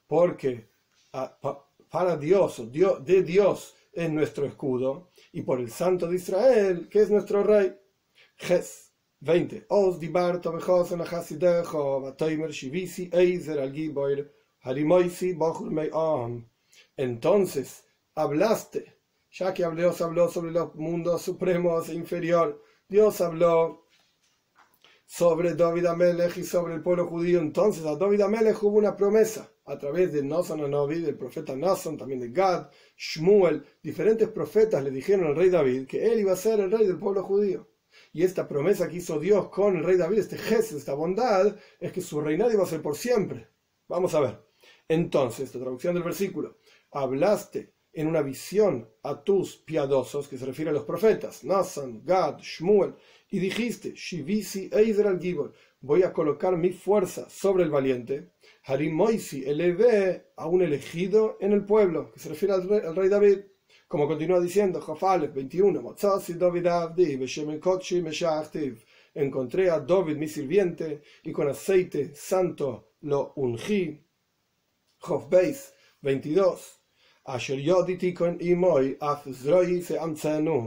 porque 0.07 0.69
para 1.89 2.17
Dios, 2.17 2.73
Dios, 2.73 3.05
de 3.05 3.23
Dios 3.23 3.75
es 3.93 4.11
nuestro 4.11 4.47
escudo, 4.47 5.11
y 5.33 5.43
por 5.43 5.61
el 5.61 5.71
Santo 5.71 6.09
de 6.09 6.17
Israel, 6.17 6.89
que 6.91 7.03
es 7.03 7.11
nuestro 7.11 7.45
Rey. 7.45 7.77
Ges 8.37 8.84
20. 9.25 9.67
Os. 9.69 9.99
Entonces 16.97 17.85
hablaste, 18.15 18.99
ya 19.31 19.55
que 19.55 19.71
Dios 19.71 20.01
habló 20.03 20.31
sobre 20.31 20.53
los 20.53 20.75
mundos 20.75 21.23
supremos 21.23 21.89
e 21.89 21.95
inferior, 21.95 22.63
Dios 22.89 23.21
habló 23.21 23.87
sobre 25.07 25.55
David 25.55 25.87
Amelech 25.87 26.37
y 26.37 26.45
sobre 26.45 26.75
el 26.75 26.83
pueblo 26.83 27.07
judío. 27.07 27.41
Entonces 27.41 27.85
a 27.87 27.97
David 27.97 28.21
Amelech 28.23 28.63
hubo 28.63 28.79
una 28.79 28.95
promesa 28.95 29.51
a 29.65 29.79
través 29.79 30.13
de 30.13 30.23
Nasan 30.23 30.61
Anobi, 30.61 31.01
del 31.01 31.17
profeta 31.17 31.57
Nasan, 31.57 31.97
también 31.97 32.21
de 32.21 32.29
Gad, 32.29 32.69
Shmuel, 32.97 33.65
diferentes 33.83 34.29
profetas 34.29 34.85
le 34.85 34.91
dijeron 34.91 35.29
al 35.29 35.37
rey 35.37 35.49
David 35.49 35.87
que 35.87 36.05
él 36.13 36.21
iba 36.21 36.33
a 36.33 36.37
ser 36.37 36.61
el 36.61 36.71
rey 36.71 36.87
del 36.87 36.99
pueblo 36.99 37.23
judío. 37.23 37.67
Y 38.15 38.23
esta 38.23 38.47
promesa 38.47 38.89
que 38.89 38.99
hizo 38.99 39.19
Dios 39.19 39.49
con 39.49 39.77
el 39.77 39.83
rey 39.83 39.97
David, 39.97 40.21
este 40.21 40.39
gesto, 40.39 40.77
esta 40.77 40.95
bondad, 40.95 41.57
es 41.81 41.93
que 41.93 42.01
su 42.01 42.21
reinado 42.21 42.53
iba 42.53 42.63
a 42.63 42.67
ser 42.67 42.81
por 42.81 42.97
siempre. 42.97 43.49
Vamos 43.89 44.15
a 44.15 44.21
ver. 44.21 44.41
Entonces, 44.87 45.47
esta 45.47 45.59
traducción 45.59 45.95
del 45.95 46.05
versículo, 46.05 46.59
hablaste 46.93 47.75
en 47.93 48.07
una 48.07 48.23
visión 48.23 48.89
a 49.03 49.25
tus 49.25 49.57
piadosos, 49.57 50.29
que 50.29 50.39
se 50.39 50.47
refiere 50.47 50.71
a 50.71 50.75
los 50.75 50.85
profetas, 50.85 51.43
Nasan, 51.43 52.05
Gad, 52.05 52.39
Shmuel, 52.39 52.95
y 53.31 53.41
dijiste, 53.41 53.95
Shivisi 53.95 54.71
Eizral 54.73 55.21
Gibor, 55.21 55.53
voy 55.81 56.05
a 56.05 56.13
colocar 56.13 56.57
mi 56.57 56.71
fuerza 56.71 57.29
sobre 57.29 57.65
el 57.65 57.71
valiente. 57.71 58.31
Harim 58.65 58.95
Moisi 58.95 59.45
elevé 59.45 60.31
a 60.37 60.47
un 60.47 60.63
elegido 60.63 61.37
en 61.41 61.53
el 61.53 61.65
pueblo, 61.65 62.13
que 62.13 62.21
se 62.21 62.29
refiere 62.29 62.55
al 62.55 62.95
rey, 62.95 63.09
David. 63.09 63.41
Como 63.87 64.09
continúa 64.09 64.41
diciendo, 64.41 64.81
Jafales 64.81 65.33
21, 65.33 65.95
encontré 69.15 69.71
a 69.71 69.81
David 69.81 70.17
mi 70.17 70.29
sirviente 70.29 71.03
y 71.23 71.33
con 71.33 71.49
aceite 71.49 72.15
santo 72.15 72.95
lo 73.03 73.33
ungí. 73.37 74.05
Jof 74.99 75.29
22. 76.01 76.81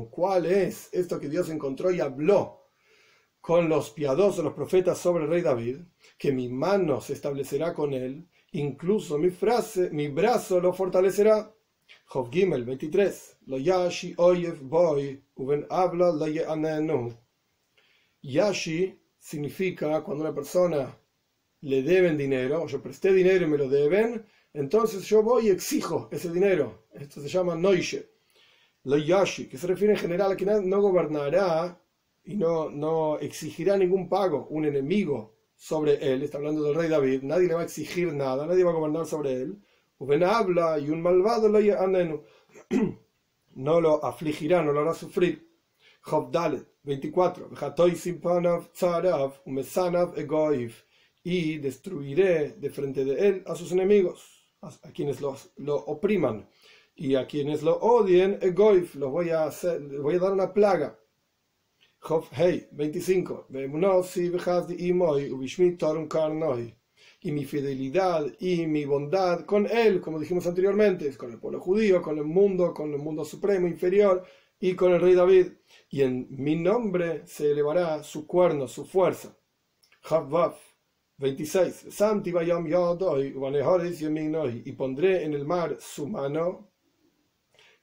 ¿Cuál 0.10 0.46
es 0.46 0.90
esto 0.92 1.20
que 1.20 1.30
Dios 1.30 1.50
encontró 1.50 1.92
y 1.92 2.00
habló 2.00 2.64
con 3.42 3.70
los 3.70 3.92
piadosos, 3.92 4.44
los 4.44 4.54
profetas 4.54 4.98
sobre 4.98 5.26
el 5.26 5.30
rey 5.30 5.42
David? 5.42 5.78
Que 6.18 6.32
mi 6.32 6.50
mano 6.50 7.00
se 7.02 7.14
establecerá 7.14 7.74
con 7.74 7.94
él, 7.94 8.28
incluso 8.54 9.18
mi 9.18 9.30
frase, 9.30 9.90
mi 9.92 10.08
brazo 10.08 10.60
lo 10.60 10.74
fortalecerá. 10.74 11.54
Job 12.06 12.32
Gimel 12.32 12.64
23. 12.64 13.38
Lo 13.48 13.58
yashi 13.58 14.14
oyev 14.18 14.62
boy, 14.62 15.22
uben 15.36 15.66
habla 15.70 16.12
lo 16.12 16.26
anenu. 16.52 17.14
Yashi 18.22 18.98
significa 19.18 20.02
cuando 20.04 20.24
una 20.24 20.34
persona 20.34 20.96
le 21.62 21.82
deben 21.82 22.18
dinero, 22.18 22.68
yo 22.68 22.82
presté 22.82 23.14
dinero 23.14 23.46
y 23.46 23.50
me 23.50 23.58
lo 23.58 23.68
deben, 23.68 24.26
entonces 24.54 25.04
yo 25.06 25.22
voy 25.24 25.48
y 25.48 25.50
exijo 25.50 26.10
ese 26.12 26.32
dinero. 26.32 26.88
Esto 26.94 27.22
se 27.22 27.28
llama 27.28 27.56
noishe. 27.56 28.10
Lo 28.84 28.98
yashi, 28.98 29.48
que 29.48 29.58
se 29.58 29.68
refiere 29.68 29.94
en 29.94 30.00
general 30.00 30.32
a 30.32 30.38
que 30.38 30.46
no 30.46 30.82
gobernará 30.82 31.82
y 32.24 32.36
no, 32.36 32.70
no 32.70 33.20
exigirá 33.20 33.78
ningún 33.78 34.08
pago 34.08 34.48
un 34.50 34.66
enemigo 34.66 35.36
sobre 35.56 35.96
él. 35.96 36.24
Está 36.24 36.38
hablando 36.38 36.64
del 36.64 36.76
rey 36.76 36.90
David. 36.90 37.24
Nadie 37.24 37.48
le 37.48 37.54
va 37.56 37.62
a 37.62 37.66
exigir 37.66 38.14
nada, 38.14 38.46
nadie 38.46 38.64
va 38.64 38.72
a 38.72 38.76
gobernar 38.76 39.06
sobre 39.06 39.34
él. 39.34 39.58
Habla 40.00 40.80
y 40.80 40.90
un 40.90 41.02
malvado 41.02 41.50
lo 41.50 41.60
no 43.56 43.82
lo 43.82 44.06
afligirá, 44.06 44.64
no 44.64 44.72
lo 44.72 44.82
hará 44.82 44.94
sufrir. 44.94 45.48
Job 46.02 46.32
Dalet 46.32 46.68
24. 46.84 47.50
Y 51.24 51.58
destruiré 51.58 52.50
de 52.52 52.70
frente 52.70 53.04
de 53.04 53.28
él 53.28 53.44
a 53.46 53.56
sus 53.56 53.72
enemigos 53.72 54.38
a 54.62 54.92
quienes 54.92 55.22
los, 55.22 55.52
lo 55.58 55.76
opriman 55.76 56.50
y 56.96 57.16
a 57.16 57.28
quienes 57.28 57.62
lo 57.62 57.78
odien, 57.78 58.40
egoif, 58.42 58.96
los 58.96 59.12
voy 59.12 59.30
a, 59.30 59.44
hacer, 59.46 59.82
voy 60.00 60.16
a 60.16 60.20
dar 60.20 60.34
una 60.34 60.54
plaga. 60.54 61.00
Job 62.00 62.26
Hey 62.32 62.68
25. 62.72 63.48
Y 67.20 67.32
mi 67.32 67.46
fidelidad 67.46 68.28
y 68.40 68.68
mi 68.68 68.86
bondad 68.86 69.46
con 69.46 69.66
él, 69.66 70.00
como 70.02 70.20
dijimos 70.20 70.46
anteriormente, 70.46 71.16
con 71.18 71.32
el 71.32 71.40
pueblo 71.40 71.60
judío, 71.60 72.02
con 72.02 72.18
el 72.18 72.26
mundo, 72.26 72.74
con 72.74 72.94
el 72.94 73.00
mundo 73.00 73.26
supremo 73.26 73.68
inferior 73.68 74.24
y 74.60 74.76
con 74.76 74.94
el 74.94 75.02
rey 75.02 75.16
David. 75.16 75.48
Y 75.90 76.04
en 76.04 76.28
mi 76.30 76.56
nombre 76.56 77.26
se 77.26 77.52
elevará 77.52 78.04
su 78.04 78.28
cuerno, 78.28 78.68
su 78.68 78.86
fuerza. 78.86 79.36
Job 80.04 80.56
26. 81.18 81.88
Y 84.66 84.72
pondré 84.74 85.24
en 85.24 85.34
el 85.34 85.46
mar 85.46 85.78
su 85.80 86.08
mano. 86.08 86.72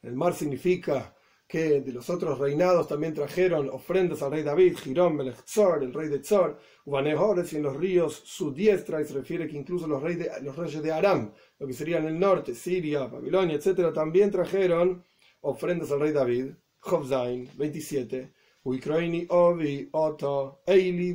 El 0.02 0.14
mar 0.14 0.34
significa 0.34 1.14
que 1.54 1.80
de 1.82 1.92
los 1.92 2.10
otros 2.10 2.40
reinados 2.40 2.88
también 2.88 3.14
trajeron 3.14 3.68
ofrendas 3.68 4.20
al 4.22 4.32
rey 4.32 4.42
David, 4.42 4.76
Girón, 4.76 5.14
Melechzor, 5.14 5.84
el 5.84 5.94
rey 5.94 6.08
de 6.08 6.18
Tzor, 6.18 6.58
Ubanehores 6.84 7.52
y 7.52 7.58
en 7.58 7.62
los 7.62 7.76
ríos 7.76 8.22
su 8.24 8.52
diestra, 8.52 9.00
y 9.00 9.04
se 9.04 9.14
refiere 9.14 9.46
que 9.46 9.56
incluso 9.56 9.86
los, 9.86 10.02
reyes 10.02 10.18
de, 10.18 10.42
los 10.42 10.56
reyes 10.56 10.82
de 10.82 10.90
Aram, 10.90 11.32
lo 11.60 11.66
que 11.68 11.72
sería 11.72 11.98
en 11.98 12.06
el 12.06 12.18
norte, 12.18 12.56
Siria, 12.56 13.06
Babilonia, 13.06 13.54
etc., 13.54 13.92
también 13.94 14.32
trajeron 14.32 15.04
ofrendas 15.42 15.92
al 15.92 16.00
rey 16.00 16.10
David, 16.10 16.46
Jobzain, 16.80 17.48
27, 17.54 18.34
Uikroini, 18.64 19.24
Ovi, 19.30 19.88
Oto, 19.92 20.62
Eili, 20.66 21.14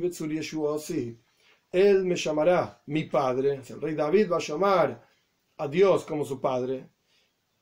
él 1.70 2.04
me 2.06 2.16
llamará 2.16 2.82
mi 2.86 3.04
padre, 3.04 3.60
el 3.68 3.78
rey 3.78 3.94
David 3.94 4.30
va 4.32 4.38
a 4.38 4.40
llamar 4.40 5.06
a 5.58 5.68
Dios 5.68 6.06
como 6.06 6.24
su 6.24 6.40
padre, 6.40 6.88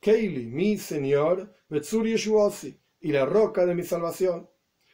Keili, 0.00 0.46
mi 0.46 0.78
Señor, 0.78 1.52
Betsur 1.68 2.06
Yeshuosi, 2.06 2.78
y 3.00 3.12
la 3.12 3.24
roca 3.24 3.64
de 3.66 3.74
mi 3.74 3.82
salvación, 3.82 4.48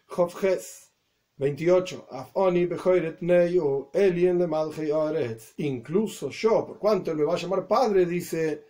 Jofjes 0.07 0.93
28, 1.37 2.07
Afoni 2.11 2.67
Bejoiret 2.67 3.21
Neyu, 3.21 3.91
Elien 3.93 4.39
de 4.39 5.39
Incluso 5.57 6.31
yo, 6.31 6.67
por 6.67 6.79
cuanto 6.79 7.15
me 7.15 7.25
va 7.25 7.35
a 7.35 7.39
llamar 7.39 7.67
padre, 7.67 8.07
dice 8.07 8.65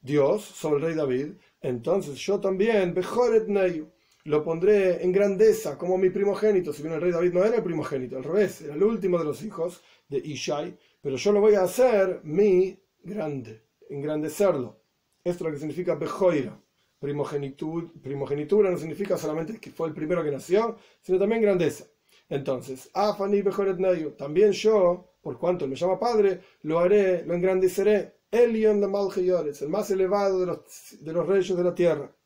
Dios, 0.00 0.44
sobre 0.44 0.76
el 0.76 0.82
rey 0.82 0.94
David, 0.94 1.32
entonces 1.60 2.18
yo 2.18 2.38
también, 2.38 2.94
Bejoret 2.94 3.48
Neyu, 3.48 3.88
lo 4.24 4.42
pondré 4.44 5.02
en 5.02 5.12
grandeza 5.12 5.78
como 5.78 5.96
mi 5.96 6.10
primogénito. 6.10 6.72
Si 6.72 6.82
bien 6.82 6.94
el 6.94 7.00
rey 7.00 7.12
David 7.12 7.32
no 7.32 7.44
era 7.44 7.56
el 7.56 7.62
primogénito, 7.62 8.16
al 8.16 8.24
revés, 8.24 8.60
era 8.60 8.74
el 8.74 8.82
último 8.82 9.18
de 9.18 9.24
los 9.24 9.42
hijos 9.42 9.82
de 10.08 10.18
Ishai, 10.18 10.76
pero 11.00 11.16
yo 11.16 11.32
lo 11.32 11.40
voy 11.40 11.54
a 11.54 11.62
hacer 11.62 12.20
mi 12.24 12.78
grande, 13.02 13.62
engrandecerlo. 13.88 14.80
Esto 15.26 15.42
es 15.42 15.46
lo 15.48 15.50
que 15.54 15.58
significa 15.58 15.96
Bejoira. 15.96 16.56
Primogenitura, 17.00 17.88
primogenitura 18.00 18.70
no 18.70 18.78
significa 18.78 19.18
solamente 19.18 19.58
que 19.58 19.72
fue 19.72 19.88
el 19.88 19.92
primero 19.92 20.22
que 20.22 20.30
nació, 20.30 20.76
sino 21.02 21.18
también 21.18 21.42
grandeza. 21.42 21.84
Entonces, 22.28 22.88
Afani 22.94 23.42
Bejoret 23.42 23.76
Neyu, 23.76 24.12
también 24.12 24.52
yo, 24.52 25.16
por 25.20 25.36
cuanto 25.36 25.66
me 25.66 25.74
llama 25.74 25.98
padre, 25.98 26.42
lo 26.62 26.78
haré, 26.78 27.24
lo 27.24 27.34
engrandeceré. 27.34 28.14
Elion 28.30 28.80
de 28.80 28.86
Malchiyores, 28.86 29.62
el 29.62 29.68
más 29.68 29.90
elevado 29.90 30.38
de 30.38 30.46
los, 30.46 30.60
de 31.00 31.12
los 31.12 31.26
reyes 31.26 31.56
de 31.56 31.64
la 31.64 31.74
tierra. 31.74 32.16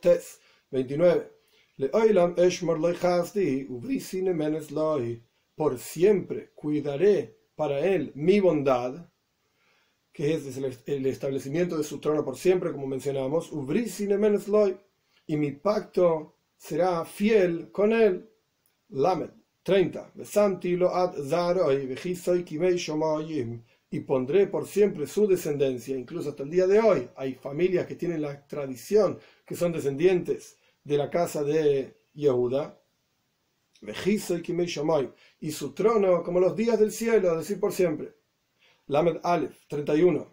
Tes 0.00 0.40
29. 0.70 1.32
Por 5.54 5.78
siempre 5.78 6.50
cuidaré 6.54 7.38
para 7.54 7.78
él 7.80 8.10
mi 8.14 8.40
bondad, 8.40 9.06
que 10.14 10.32
es 10.34 10.56
el 10.86 11.06
establecimiento 11.06 11.76
de 11.76 11.82
su 11.82 11.98
trono 11.98 12.24
por 12.24 12.36
siempre, 12.36 12.70
como 12.70 12.86
mencionamos, 12.86 13.50
y 15.26 15.36
mi 15.36 15.50
pacto 15.50 16.36
será 16.56 17.04
fiel 17.04 17.72
con 17.72 17.92
él. 17.92 18.30
Lamed 18.90 19.30
30. 19.64 20.12
Y 23.90 24.00
pondré 24.00 24.46
por 24.46 24.68
siempre 24.68 25.08
su 25.08 25.26
descendencia, 25.26 25.96
incluso 25.96 26.28
hasta 26.28 26.44
el 26.44 26.50
día 26.50 26.68
de 26.68 26.78
hoy. 26.78 27.08
Hay 27.16 27.34
familias 27.34 27.86
que 27.86 27.96
tienen 27.96 28.22
la 28.22 28.46
tradición 28.46 29.18
que 29.44 29.56
son 29.56 29.72
descendientes 29.72 30.58
de 30.84 30.96
la 30.96 31.10
casa 31.10 31.42
de 31.42 31.96
Yehuda, 32.14 32.80
y 35.40 35.50
su 35.50 35.74
trono 35.74 36.22
como 36.22 36.38
los 36.38 36.54
días 36.54 36.78
del 36.78 36.92
cielo, 36.92 37.36
decir, 37.36 37.58
por 37.58 37.72
siempre. 37.72 38.14
Lamed 38.88 39.20
Aleph 39.22 39.66
31. 39.68 40.26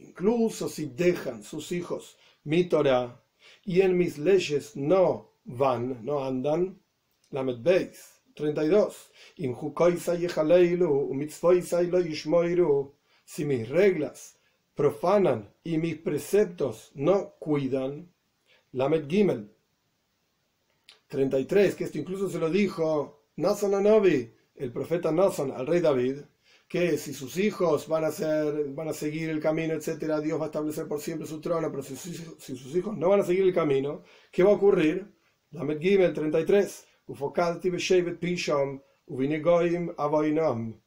Incluso 0.00 0.68
si 0.68 0.86
dejan 0.86 1.42
sus 1.44 1.70
hijos 1.70 2.16
mi 2.42 2.64
Torah 2.64 3.22
y 3.64 3.80
en 3.82 3.96
mis 3.96 4.18
leyes 4.18 4.74
no 4.74 5.30
van, 5.44 6.04
no 6.04 6.24
andan. 6.24 6.80
Lamed 7.30 7.62
Beis 7.62 8.22
32. 8.34 9.12
Si 13.24 13.44
mis 13.44 13.68
reglas 13.68 14.38
profanan 14.74 15.54
y 15.62 15.78
mis 15.78 15.96
preceptos 15.98 16.90
no 16.94 17.34
cuidan. 17.38 18.12
Lamed 18.72 19.08
Gimel 19.08 19.55
33, 21.08 21.74
que 21.74 21.84
esto 21.84 21.98
incluso 21.98 22.28
se 22.28 22.38
lo 22.38 22.50
dijo 22.50 23.24
Nason 23.36 23.74
Anobi, 23.74 24.32
el 24.54 24.72
profeta 24.72 25.12
Nason 25.12 25.52
al 25.52 25.66
rey 25.66 25.80
David, 25.80 26.18
que 26.68 26.98
si 26.98 27.14
sus 27.14 27.36
hijos 27.36 27.86
van 27.86 28.04
a, 28.04 28.10
ser, 28.10 28.70
van 28.70 28.88
a 28.88 28.92
seguir 28.92 29.30
el 29.30 29.40
camino, 29.40 29.74
etcétera, 29.74 30.20
Dios 30.20 30.40
va 30.40 30.44
a 30.44 30.46
establecer 30.46 30.88
por 30.88 31.00
siempre 31.00 31.26
su 31.26 31.40
trono, 31.40 31.70
pero 31.70 31.82
si, 31.82 31.96
sus 31.96 32.76
hijos 32.76 32.96
no 32.96 33.10
van 33.10 33.20
a 33.20 33.24
seguir 33.24 33.44
el 33.44 33.54
camino, 33.54 34.02
¿qué 34.32 34.42
va 34.42 34.50
a 34.50 34.54
ocurrir? 34.54 35.06
Lamed 35.52 35.80
Gimel 35.80 36.12
33, 36.12 36.86
Ufokalti 37.06 37.70
Beshevet 37.70 38.18
Pisham, 38.18 38.80
Uvinigoim 39.06 39.92
Avoinam 39.96 40.80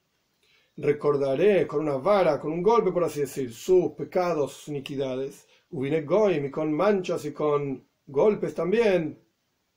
recordaré 0.82 1.68
con 1.68 1.82
una 1.82 1.98
vara, 1.98 2.40
con 2.40 2.52
un 2.52 2.64
golpe, 2.64 2.92
por 2.92 3.04
así 3.04 3.22
decir, 3.22 3.54
sus 3.54 3.92
pecados, 3.92 4.68
iniquidades, 4.68 5.46
goim 5.70 6.46
y 6.46 6.52
con 6.52 6.74
manchas 6.74 7.26
y 7.26 7.34
con 7.34 7.86
golpes 8.08 8.56
también, 8.56 9.20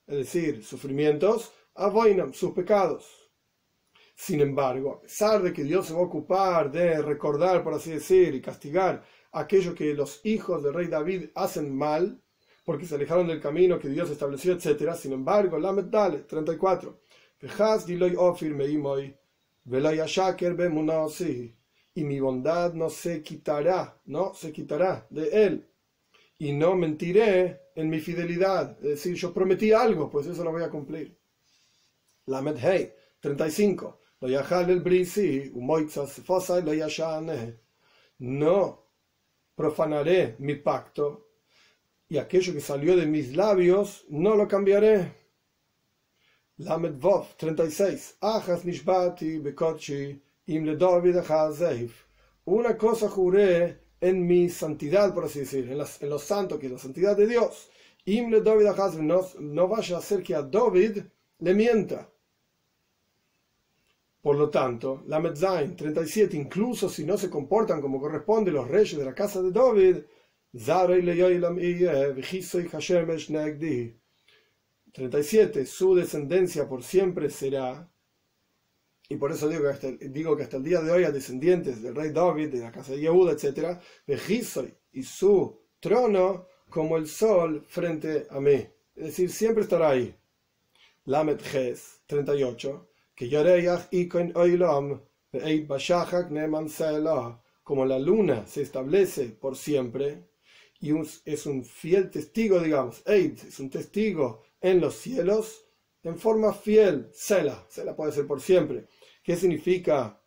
es 0.06 0.16
decir, 0.16 0.64
sufrimientos, 0.64 1.52
avoinam, 1.74 2.32
sus 2.32 2.52
pecados. 2.52 3.30
Sin 4.14 4.40
embargo, 4.40 4.92
a 4.92 5.00
pesar 5.00 5.42
de 5.42 5.52
que 5.52 5.64
Dios 5.64 5.86
se 5.86 5.94
va 5.94 6.00
a 6.00 6.04
ocupar 6.04 6.70
de 6.70 7.00
recordar, 7.02 7.64
por 7.64 7.74
así 7.74 7.90
decir, 7.90 8.34
y 8.34 8.40
castigar 8.40 9.02
aquello 9.32 9.74
que 9.74 9.94
los 9.94 10.20
hijos 10.24 10.62
del 10.62 10.74
rey 10.74 10.86
David 10.86 11.30
hacen 11.34 11.74
mal, 11.74 12.22
porque 12.64 12.86
se 12.86 12.94
alejaron 12.94 13.26
del 13.26 13.40
camino 13.40 13.78
que 13.78 13.88
Dios 13.88 14.10
estableció, 14.10 14.52
etc. 14.52 14.94
Sin 14.94 15.12
embargo, 15.12 15.58
la 15.58 15.72
Dale, 15.72 16.18
34 16.20 17.00
y 21.94 22.04
mi 22.04 22.20
bondad 22.20 22.72
no 22.74 22.88
se 22.88 23.22
quitará, 23.22 24.00
no 24.06 24.34
se 24.34 24.52
quitará 24.52 25.06
de 25.10 25.46
él. 25.46 25.68
Y 26.42 26.52
no 26.52 26.74
mentiré 26.74 27.70
en 27.76 27.88
mi 27.88 28.00
fidelidad. 28.00 28.76
Es 28.82 28.88
decir, 28.88 29.14
yo 29.14 29.32
prometí 29.32 29.70
algo, 29.70 30.10
pues 30.10 30.26
eso 30.26 30.42
lo 30.42 30.50
voy 30.50 30.64
a 30.64 30.70
cumplir. 30.70 31.16
La 32.26 32.42
Medhei 32.42 32.92
35. 33.20 34.00
No 38.18 38.86
profanaré 39.54 40.36
mi 40.40 40.56
pacto 40.56 41.28
y 42.08 42.18
aquello 42.18 42.52
que 42.52 42.60
salió 42.60 42.96
de 42.96 43.06
mis 43.06 43.36
labios 43.36 44.04
no 44.08 44.34
lo 44.34 44.48
cambiaré. 44.48 45.12
Lamed 46.56 46.94
Vov 46.98 47.36
36. 47.36 48.16
Achas 48.20 48.64
nishbati 48.64 49.38
bekotchi 49.38 50.20
im 50.46 50.64
le 50.64 50.76
David 50.76 51.18
Una 52.46 52.76
cosa 52.76 53.08
juré 53.08 53.81
en 54.02 54.26
mi 54.26 54.48
santidad, 54.48 55.14
por 55.14 55.24
así 55.24 55.38
decir, 55.40 55.70
en, 55.70 55.78
las, 55.78 56.02
en 56.02 56.10
los 56.10 56.24
santos, 56.24 56.58
que 56.58 56.66
es 56.66 56.72
la 56.72 56.78
santidad 56.78 57.16
de 57.16 57.28
Dios. 57.28 57.70
Im 58.04 58.30
le 58.30 58.40
David 58.42 58.66
no, 58.98 59.20
no 59.38 59.68
vaya 59.68 59.96
a 59.96 59.98
hacer 60.00 60.22
que 60.24 60.34
a 60.34 60.42
David 60.42 60.98
le 61.38 61.54
mienta. 61.54 62.10
Por 64.20 64.36
lo 64.36 64.50
tanto, 64.50 65.04
la 65.06 65.20
Medzain 65.20 65.76
37, 65.76 66.36
incluso 66.36 66.88
si 66.88 67.04
no 67.04 67.16
se 67.16 67.30
comportan 67.30 67.80
como 67.80 68.00
corresponde 68.00 68.50
los 68.50 68.68
reyes 68.68 68.98
de 68.98 69.04
la 69.04 69.14
casa 69.14 69.40
de 69.40 69.52
David, 69.52 69.96
Zarei 70.56 71.00
le 71.02 71.16
yoilam 71.16 71.58
iye, 71.58 72.12
vichisoy 72.12 72.68
hashemesh 72.68 73.30
negdi 73.30 73.96
37. 74.92 75.64
Su 75.64 75.94
descendencia 75.94 76.68
por 76.68 76.82
siempre 76.82 77.30
será. 77.30 77.88
Y 79.12 79.16
por 79.16 79.30
eso 79.30 79.46
digo 79.46 79.64
que, 79.64 79.68
hasta, 79.68 79.90
digo 79.90 80.34
que 80.34 80.44
hasta 80.44 80.56
el 80.56 80.64
día 80.64 80.80
de 80.80 80.90
hoy 80.90 81.04
a 81.04 81.10
descendientes 81.10 81.82
del 81.82 81.94
rey 81.94 82.12
David, 82.12 82.48
de 82.48 82.60
la 82.60 82.72
casa 82.72 82.92
de 82.92 83.00
Yehuda, 83.00 83.32
etc., 83.32 83.78
Bejisoy 84.06 84.74
y 84.90 85.02
su 85.02 85.60
trono 85.80 86.48
como 86.70 86.96
el 86.96 87.06
sol 87.06 87.62
frente 87.68 88.26
a 88.30 88.40
mí. 88.40 88.66
Es 88.94 89.04
decir, 89.04 89.30
siempre 89.30 89.64
estará 89.64 89.90
ahí. 89.90 90.16
Lamed 91.04 91.42
Ges 91.42 92.00
38. 92.06 92.88
Que 93.14 93.28
como 97.62 97.84
la 97.84 97.98
luna 97.98 98.46
se 98.46 98.62
establece 98.62 99.26
por 99.26 99.58
siempre 99.58 100.24
y 100.80 100.92
es 101.26 101.44
un 101.44 101.66
fiel 101.66 102.10
testigo, 102.10 102.60
digamos, 102.60 103.02
Eid 103.04 103.38
es 103.46 103.60
un 103.60 103.68
testigo 103.68 104.42
en 104.62 104.80
los 104.80 104.94
cielos 104.94 105.66
en 106.02 106.18
forma 106.18 106.52
fiel, 106.52 107.08
Sela, 107.12 107.64
Sela 107.68 107.94
puede 107.94 108.12
ser 108.12 108.26
por 108.26 108.40
siempre. 108.40 108.86
¿Qué 109.22 109.36
significa? 109.36 110.20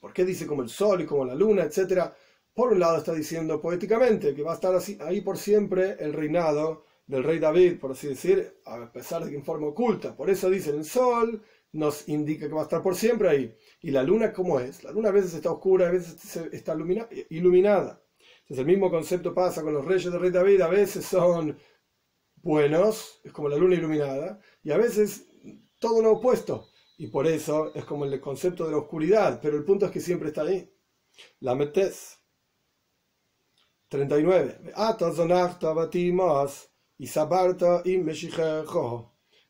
¿Por 0.00 0.12
qué 0.12 0.24
dice 0.24 0.46
como 0.46 0.62
el 0.62 0.68
sol 0.68 1.02
y 1.02 1.06
como 1.06 1.24
la 1.24 1.34
luna, 1.34 1.64
etcétera? 1.64 2.14
Por 2.52 2.72
un 2.72 2.80
lado 2.80 2.98
está 2.98 3.12
diciendo 3.12 3.60
poéticamente 3.60 4.34
que 4.34 4.42
va 4.42 4.52
a 4.52 4.54
estar 4.54 4.74
así, 4.74 4.98
ahí 5.00 5.20
por 5.20 5.38
siempre 5.38 5.96
el 6.00 6.12
reinado 6.12 6.84
del 7.06 7.24
rey 7.24 7.38
David, 7.38 7.78
por 7.78 7.92
así 7.92 8.08
decir, 8.08 8.60
a 8.64 8.90
pesar 8.92 9.24
de 9.24 9.30
que 9.30 9.36
en 9.36 9.44
forma 9.44 9.68
oculta. 9.68 10.16
Por 10.16 10.30
eso 10.30 10.50
dicen 10.50 10.76
el 10.78 10.84
sol 10.84 11.42
nos 11.72 12.08
indica 12.08 12.48
que 12.48 12.54
va 12.54 12.62
a 12.62 12.64
estar 12.64 12.82
por 12.82 12.96
siempre 12.96 13.28
ahí. 13.28 13.56
¿Y 13.80 13.90
la 13.90 14.02
luna 14.02 14.32
cómo 14.32 14.58
es? 14.58 14.82
La 14.82 14.90
luna 14.92 15.10
a 15.10 15.12
veces 15.12 15.34
está 15.34 15.52
oscura, 15.52 15.88
a 15.88 15.92
veces 15.92 16.36
está 16.52 16.74
iluminada. 17.30 18.02
Entonces 18.42 18.58
el 18.58 18.66
mismo 18.66 18.90
concepto 18.90 19.32
pasa 19.32 19.62
con 19.62 19.72
los 19.72 19.84
reyes 19.84 20.10
del 20.10 20.20
rey 20.20 20.30
David, 20.30 20.60
a 20.62 20.68
veces 20.68 21.04
son 21.04 21.56
buenos, 22.36 23.20
es 23.22 23.32
como 23.32 23.48
la 23.48 23.56
luna 23.56 23.76
iluminada, 23.76 24.40
y 24.62 24.72
a 24.72 24.76
veces 24.76 25.28
todo 25.78 26.02
lo 26.02 26.12
opuesto. 26.12 26.69
Y 27.00 27.06
por 27.06 27.26
eso 27.26 27.74
es 27.74 27.86
como 27.86 28.04
el 28.04 28.20
concepto 28.20 28.66
de 28.66 28.72
la 28.72 28.76
oscuridad, 28.76 29.40
pero 29.40 29.56
el 29.56 29.64
punto 29.64 29.86
es 29.86 29.90
que 29.90 30.00
siempre 30.00 30.28
está 30.28 30.42
ahí. 30.42 30.70
La 31.38 31.54
metes. 31.54 32.18
39. 33.88 34.74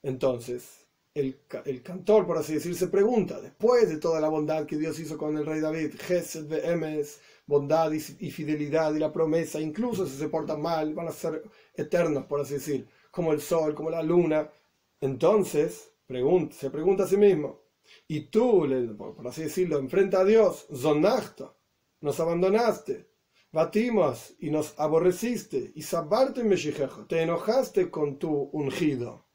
Entonces, 0.03 0.89
el, 1.13 1.41
el, 1.65 1.83
cantor, 1.83 2.25
por 2.25 2.39
así 2.39 2.55
decir, 2.55 2.77
se 2.77 2.87
pregunta, 2.87 3.41
después 3.41 3.89
de 3.89 3.97
toda 3.99 4.21
la 4.21 4.29
bondad 4.29 4.65
que 4.65 4.77
Dios 4.77 5.01
hizo 5.01 5.19
con 5.19 5.37
el 5.37 5.45
rey 5.45 5.59
David, 5.59 5.97
Gesed 5.99 6.53
Emes, 6.53 7.21
bondad 7.47 7.91
y, 7.91 7.99
fidelidad 8.31 8.95
y 8.95 9.01
la 9.01 9.13
promesa, 9.13 9.61
incluso 9.61 10.07
si 10.07 10.17
se 10.17 10.29
portan 10.29 10.63
mal, 10.63 10.95
van 10.95 11.09
a 11.09 11.13
ser 11.13 11.43
eternos, 11.75 12.27
por 12.27 12.43
así 12.43 12.55
decir, 12.55 12.89
como 13.11 13.33
el 13.33 13.41
sol, 13.41 13.75
como 13.75 13.91
la 13.91 14.05
luna. 14.05 14.49
Entonces, 15.01 15.89
se 16.51 16.70
pregunta 16.70 17.05
a 17.05 17.07
sí 17.07 17.16
mismo, 17.16 17.62
y 18.09 18.23
tú, 18.23 18.66
por 18.96 19.27
así 19.29 19.42
decirlo, 19.42 19.79
enfrenta 19.79 20.20
a 20.20 20.25
Dios, 20.25 20.66
zonachta, 20.75 21.55
nos 22.01 22.18
abandonaste, 22.18 23.11
batimos 23.53 24.35
y 24.40 24.51
nos 24.51 24.79
aborreciste, 24.79 25.73
y 25.75 25.83
sabarte 25.83 26.42
te 27.09 27.23
enojaste 27.23 27.90
con 27.90 28.18
tu 28.18 28.51
ungido. 28.53 29.27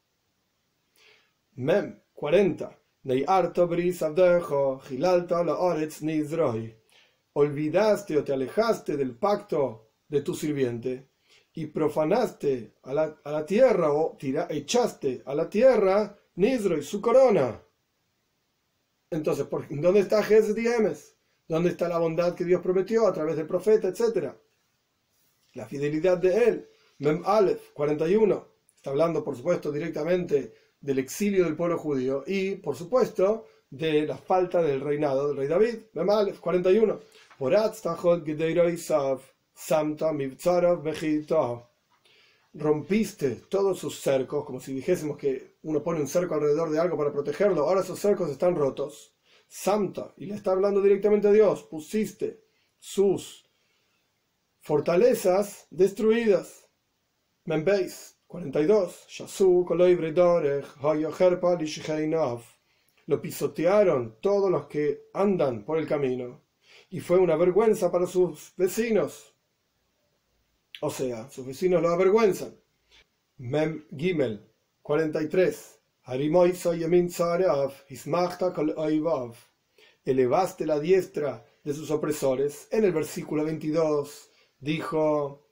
Mem 1.54 2.00
40. 2.12 2.78
Olvidaste 7.32 8.16
o 8.16 8.24
te 8.24 8.32
alejaste 8.32 8.96
del 8.96 9.16
pacto 9.16 9.90
de 10.08 10.22
tu 10.22 10.34
sirviente 10.34 11.10
y 11.52 11.66
profanaste 11.66 12.74
a 12.82 12.92
la, 12.92 13.46
tierra 13.46 13.92
o 13.92 14.18
echaste 14.20 15.22
a 15.24 15.34
la 15.34 15.48
tierra 15.48 16.18
Nizro 16.36 16.78
y 16.78 16.82
su 16.82 17.00
corona. 17.00 17.60
Entonces, 19.10 19.46
¿dónde 19.70 20.00
está 20.00 20.22
Jesús 20.22 20.54
Diemes? 20.54 21.16
¿Dónde 21.48 21.70
está 21.70 21.88
la 21.88 21.98
bondad 21.98 22.34
que 22.34 22.44
Dios 22.44 22.60
prometió 22.60 23.06
a 23.06 23.12
través 23.12 23.36
del 23.36 23.46
profeta, 23.46 23.88
etcétera? 23.88 24.36
La 25.54 25.66
fidelidad 25.66 26.18
de 26.18 26.44
él. 26.44 26.68
Mem 26.98 27.22
Aleph 27.24 27.72
41. 27.72 28.48
Está 28.74 28.90
hablando, 28.90 29.22
por 29.22 29.36
supuesto, 29.36 29.70
directamente 29.70 30.54
del 30.80 30.98
exilio 30.98 31.44
del 31.44 31.56
pueblo 31.56 31.78
judío 31.78 32.24
y, 32.26 32.56
por 32.56 32.76
supuesto, 32.76 33.46
de 33.70 34.06
la 34.06 34.16
falta 34.16 34.60
del 34.62 34.80
reinado 34.80 35.28
del 35.28 35.36
rey 35.36 35.48
David. 35.48 35.76
Mem 35.92 36.10
Aleph 36.10 36.40
41. 36.40 37.00
Rompiste 42.58 43.42
todos 43.48 43.78
sus 43.78 44.00
cercos, 44.00 44.44
como 44.44 44.60
si 44.60 44.72
dijésemos 44.72 45.16
que 45.18 45.56
uno 45.62 45.82
pone 45.82 46.00
un 46.00 46.08
cerco 46.08 46.34
alrededor 46.34 46.70
de 46.70 46.78
algo 46.78 46.96
para 46.96 47.12
protegerlo. 47.12 47.62
Ahora 47.62 47.82
esos 47.82 47.98
cercos 47.98 48.30
están 48.30 48.56
rotos. 48.56 49.14
Santa, 49.46 50.12
y 50.16 50.26
le 50.26 50.34
está 50.34 50.52
hablando 50.52 50.80
directamente 50.80 51.28
a 51.28 51.32
Dios, 51.32 51.62
pusiste 51.64 52.42
sus 52.78 53.48
fortalezas 54.60 55.66
destruidas. 55.70 56.68
Membeis 57.44 58.16
42. 58.26 59.06
Lo 63.06 63.22
pisotearon 63.22 64.16
todos 64.20 64.50
los 64.50 64.66
que 64.66 65.08
andan 65.14 65.64
por 65.64 65.78
el 65.78 65.86
camino, 65.86 66.42
y 66.90 66.98
fue 67.00 67.18
una 67.18 67.36
vergüenza 67.36 67.92
para 67.92 68.06
sus 68.06 68.52
vecinos. 68.56 69.35
O 70.80 70.90
sea, 70.90 71.30
sus 71.30 71.46
vecinos 71.46 71.82
lo 71.82 71.88
avergüenzan. 71.88 72.54
Mem 73.38 73.86
Gimel 73.96 74.46
43. 74.82 75.78
Elevaste 80.04 80.66
la 80.66 80.78
diestra 80.78 81.44
de 81.64 81.74
sus 81.74 81.90
opresores. 81.90 82.68
En 82.70 82.84
el 82.84 82.92
versículo 82.92 83.44
22 83.44 84.30
dijo, 84.60 85.48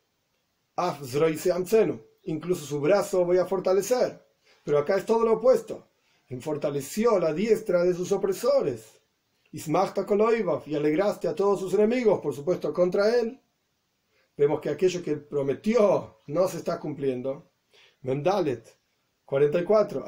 incluso 2.24 2.64
su 2.64 2.80
brazo 2.80 3.24
voy 3.24 3.38
a 3.38 3.46
fortalecer. 3.46 4.24
Pero 4.62 4.78
acá 4.78 4.96
es 4.96 5.06
todo 5.06 5.24
lo 5.24 5.34
opuesto. 5.34 5.88
Fortaleció 6.40 7.18
la 7.18 7.32
diestra 7.32 7.84
de 7.84 7.94
sus 7.94 8.12
opresores. 8.12 9.00
Y 10.66 10.74
alegraste 10.74 11.28
a 11.28 11.34
todos 11.34 11.60
sus 11.60 11.74
enemigos, 11.74 12.20
por 12.20 12.34
supuesto, 12.34 12.72
contra 12.72 13.14
él. 13.20 13.40
Vemos 14.36 14.60
que 14.60 14.70
aquello 14.70 15.02
que 15.02 15.16
prometió 15.16 16.20
no 16.26 16.48
se 16.48 16.58
está 16.58 16.80
cumpliendo. 16.80 17.50
Mendalet 18.02 18.76
44. 19.24 20.04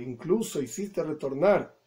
Incluso 0.00 0.62
hiciste 0.62 1.02
retornar 1.02 1.78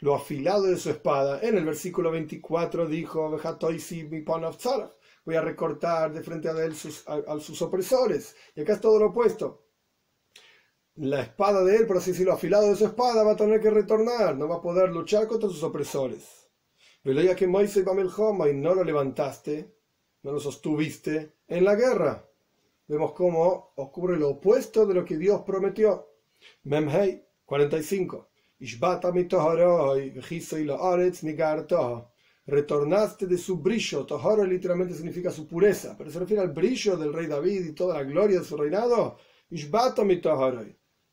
lo 0.00 0.14
afilado 0.14 0.62
de 0.64 0.76
su 0.76 0.90
espada. 0.90 1.40
En 1.42 1.56
el 1.58 1.64
versículo 1.64 2.10
24 2.10 2.86
dijo, 2.86 3.36
voy 5.24 5.34
a 5.34 5.40
recortar 5.40 6.12
de 6.12 6.22
frente 6.22 6.48
a 6.48 6.52
él 6.64 6.74
sus, 6.74 7.04
a, 7.08 7.38
sus 7.40 7.60
opresores. 7.62 8.36
Y 8.54 8.60
acá 8.60 8.74
es 8.74 8.80
todo 8.80 8.98
lo 8.98 9.06
opuesto. 9.06 9.64
La 10.94 11.22
espada 11.22 11.62
de 11.64 11.76
él, 11.76 11.86
por 11.86 11.98
así 11.98 12.10
decirlo, 12.10 12.32
afilado 12.32 12.68
de 12.68 12.76
su 12.76 12.86
espada, 12.86 13.22
va 13.22 13.32
a 13.32 13.36
tener 13.36 13.60
que 13.60 13.70
retornar, 13.70 14.36
no 14.36 14.48
va 14.48 14.56
a 14.56 14.62
poder 14.62 14.90
luchar 14.90 15.28
contra 15.28 15.48
sus 15.48 15.62
opresores. 15.62 16.47
Veía 17.04 17.34
que 17.34 17.46
Moisés 17.46 17.84
y 17.84 18.54
no 18.54 18.74
lo 18.74 18.84
levantaste, 18.84 19.74
no 20.22 20.32
lo 20.32 20.40
sostuviste 20.40 21.32
en 21.46 21.64
la 21.64 21.74
guerra 21.74 22.28
vemos 22.88 23.12
cómo 23.12 23.72
ocurre 23.76 24.16
lo 24.16 24.30
opuesto 24.30 24.86
de 24.86 24.94
lo 24.94 25.04
que 25.04 25.18
Dios 25.18 25.42
prometió. 25.42 26.08
Memhei 26.64 27.22
45. 27.44 28.28
Retornaste 32.46 33.26
de 33.26 33.38
su 33.38 33.58
brillo. 33.58 34.06
Tohara 34.06 34.44
literalmente 34.44 34.94
significa 34.94 35.30
su 35.30 35.46
pureza, 35.46 35.94
pero 35.96 36.10
se 36.10 36.18
refiere 36.18 36.42
al 36.42 36.52
brillo 36.52 36.96
del 36.96 37.12
rey 37.12 37.26
David 37.26 37.66
y 37.66 37.72
toda 37.72 37.98
la 37.98 38.04
gloria 38.04 38.38
de 38.38 38.44
su 38.44 38.56
reinado. 38.56 39.18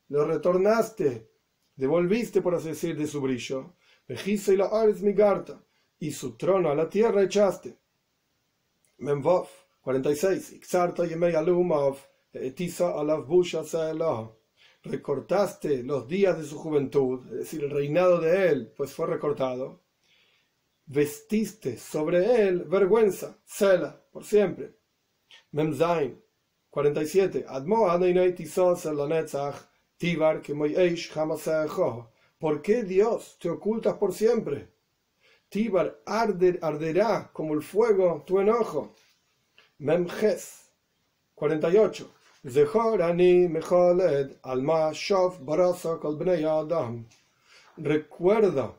Lo 0.08 0.26
retornaste, 0.26 1.30
devolviste, 1.76 2.42
por 2.42 2.56
así 2.56 2.70
decir, 2.70 2.98
de 2.98 3.06
su 3.06 3.20
brillo. 3.22 3.76
Y 4.08 4.14
su 6.12 6.36
trono 6.38 6.70
a 6.70 6.76
la 6.76 6.90
tierra 6.90 7.24
echaste. 7.24 7.78
Memvov 8.98 9.48
46. 9.82 10.60
Recortaste 14.84 15.84
los 15.84 16.08
días 16.08 16.38
de 16.38 16.44
su 16.44 16.58
juventud, 16.60 17.26
es 17.32 17.40
decir, 17.40 17.64
el 17.64 17.72
reinado 17.72 18.20
de 18.20 18.50
él, 18.50 18.74
pues 18.76 18.94
fue 18.94 19.08
recortado. 19.08 19.82
Vestiste 20.86 21.78
sobre 21.78 22.48
él 22.48 22.66
vergüenza, 22.66 23.40
cela, 23.46 24.06
por 24.12 24.24
siempre. 24.24 24.76
Memzain 25.52 26.22
47. 26.70 27.46
¿Por 32.38 32.62
qué 32.62 32.84
Dios 32.84 33.38
te 33.40 33.50
ocultas 33.50 33.94
por 33.96 34.14
siempre? 34.14 34.75
Tibar 35.56 36.02
arderá 36.06 37.30
como 37.32 37.54
el 37.54 37.62
fuego 37.62 38.26
tu 38.28 38.42
enojo. 38.42 38.94
Memges 39.78 40.70
48. 41.34 42.12
Recuerda 47.78 48.74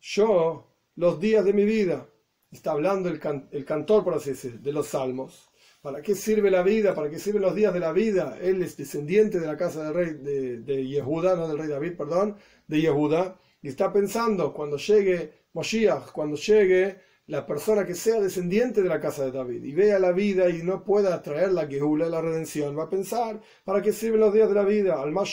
yo 0.00 0.66
los 0.96 1.20
días 1.20 1.44
de 1.44 1.52
mi 1.52 1.66
vida. 1.66 2.08
Está 2.50 2.70
hablando 2.70 3.10
el, 3.10 3.20
el 3.50 3.64
cantor, 3.66 4.02
por 4.02 4.14
así 4.14 4.30
decir, 4.30 4.58
de 4.58 4.72
los 4.72 4.86
salmos. 4.86 5.50
¿Para 5.82 6.00
qué 6.00 6.14
sirve 6.14 6.50
la 6.50 6.62
vida? 6.62 6.94
¿Para 6.94 7.10
qué 7.10 7.18
sirven 7.18 7.42
los 7.42 7.54
días 7.54 7.74
de 7.74 7.80
la 7.80 7.92
vida? 7.92 8.38
Él 8.40 8.62
es 8.62 8.78
descendiente 8.78 9.38
de 9.38 9.46
la 9.46 9.58
casa 9.58 9.84
del 9.84 9.92
rey 9.92 10.14
de, 10.14 10.60
de 10.60 10.88
Yehuda, 10.88 11.36
no 11.36 11.46
del 11.46 11.58
rey 11.58 11.68
David, 11.68 11.94
perdón, 11.94 12.38
de 12.66 12.80
Yehuda. 12.80 13.38
Y 13.60 13.68
está 13.68 13.92
pensando, 13.92 14.54
cuando 14.54 14.78
llegue 14.78 15.41
Moshiach, 15.52 16.12
cuando 16.12 16.36
llegue 16.36 17.00
la 17.26 17.46
persona 17.46 17.86
que 17.86 17.94
sea 17.94 18.20
descendiente 18.20 18.82
de 18.82 18.88
la 18.88 19.00
casa 19.00 19.24
de 19.24 19.32
David 19.32 19.62
y 19.64 19.72
vea 19.72 19.98
la 19.98 20.12
vida 20.12 20.48
y 20.50 20.62
no 20.62 20.84
pueda 20.84 21.22
traer 21.22 21.52
la 21.52 21.66
Gehula, 21.66 22.08
la 22.08 22.20
redención, 22.20 22.76
va 22.76 22.84
a 22.84 22.90
pensar, 22.90 23.40
¿para 23.64 23.80
qué 23.80 23.92
sirven 23.92 24.20
los 24.20 24.34
días 24.34 24.48
de 24.48 24.54
la 24.54 24.64
vida? 24.64 25.00
Al 25.00 25.12
más 25.12 25.32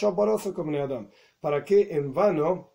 como 0.53 0.77
Adam. 0.77 1.10
¿Para 1.39 1.63
qué 1.63 1.89
en 1.91 2.13
vano 2.13 2.73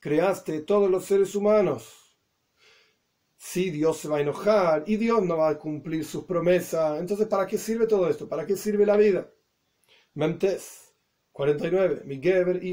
creaste 0.00 0.60
todos 0.60 0.90
los 0.90 1.04
seres 1.04 1.34
humanos? 1.34 2.16
Si 3.36 3.70
Dios 3.70 3.98
se 3.98 4.08
va 4.08 4.18
a 4.18 4.20
enojar 4.20 4.84
y 4.86 4.96
Dios 4.96 5.22
no 5.22 5.36
va 5.38 5.50
a 5.50 5.58
cumplir 5.58 6.04
sus 6.04 6.24
promesas, 6.24 6.98
entonces 7.00 7.26
¿para 7.28 7.46
qué 7.46 7.58
sirve 7.58 7.86
todo 7.86 8.08
esto? 8.08 8.28
¿Para 8.28 8.46
qué 8.46 8.56
sirve 8.56 8.86
la 8.86 8.96
vida? 8.96 9.30
Mentes 10.14 10.94
49. 11.32 12.02
Mi 12.04 12.20
geber 12.22 12.64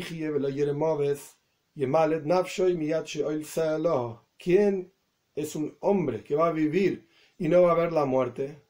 ¿Quién 4.37 4.91
es 5.35 5.55
un 5.55 5.77
hombre 5.79 6.23
que 6.23 6.35
va 6.35 6.47
a 6.47 6.51
vivir 6.51 7.07
y 7.37 7.47
no 7.47 7.63
va 7.63 7.71
a 7.71 7.75
ver 7.75 7.91
la 7.91 8.05
muerte. 8.05 8.61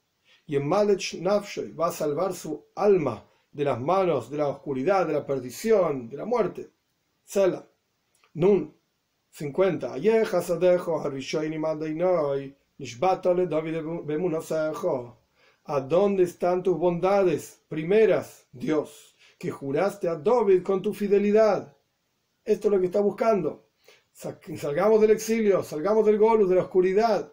Va 0.47 1.87
a 1.87 1.91
salvar 1.91 2.33
su 2.33 2.67
alma 2.75 3.25
de 3.51 3.63
las 3.65 3.81
manos 3.81 4.29
de 4.29 4.37
la 4.37 4.47
oscuridad, 4.47 5.07
de 5.07 5.13
la 5.13 5.25
perdición, 5.25 6.09
de 6.09 6.17
la 6.17 6.25
muerte. 6.25 6.71
Sela. 7.23 7.67
Nun 8.33 8.73
50. 9.29 9.95
¿A 15.63 15.79
dónde 15.79 16.23
están 16.23 16.63
tus 16.63 16.77
bondades 16.77 17.61
primeras, 17.67 18.47
Dios, 18.51 19.15
que 19.37 19.51
juraste 19.51 20.07
a 20.07 20.15
David 20.15 20.63
con 20.63 20.81
tu 20.81 20.93
fidelidad? 20.93 21.75
Esto 22.51 22.67
es 22.67 22.71
lo 22.73 22.79
que 22.79 22.87
está 22.87 23.01
buscando 23.01 23.71
salgamos 24.13 25.01
del 25.01 25.11
exilio, 25.11 25.63
salgamos 25.63 26.05
del 26.05 26.17
golus, 26.17 26.49
de 26.49 26.55
la 26.55 26.63
oscuridad, 26.63 27.31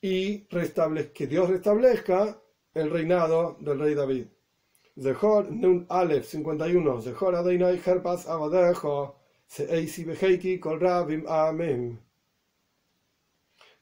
y 0.00 0.46
que 0.46 1.26
Dios 1.26 1.48
restablezca 1.48 2.40
el 2.74 2.90
reinado 2.90 3.56
del 3.60 3.78
rey 3.78 3.94
David. 3.94 4.26
Zehor 5.00 5.50
Nun 5.50 5.86
Aleph 5.88 6.26
51. 6.26 7.02
Zehor 7.02 7.36
Adonai 7.36 7.80
Herpas 7.84 8.26
Avadejo. 8.26 9.16
Seeisi 9.46 10.04
Beheiki 10.04 10.58
Kol 10.58 10.80
Rabim 10.80 11.24
Amén. 11.26 12.00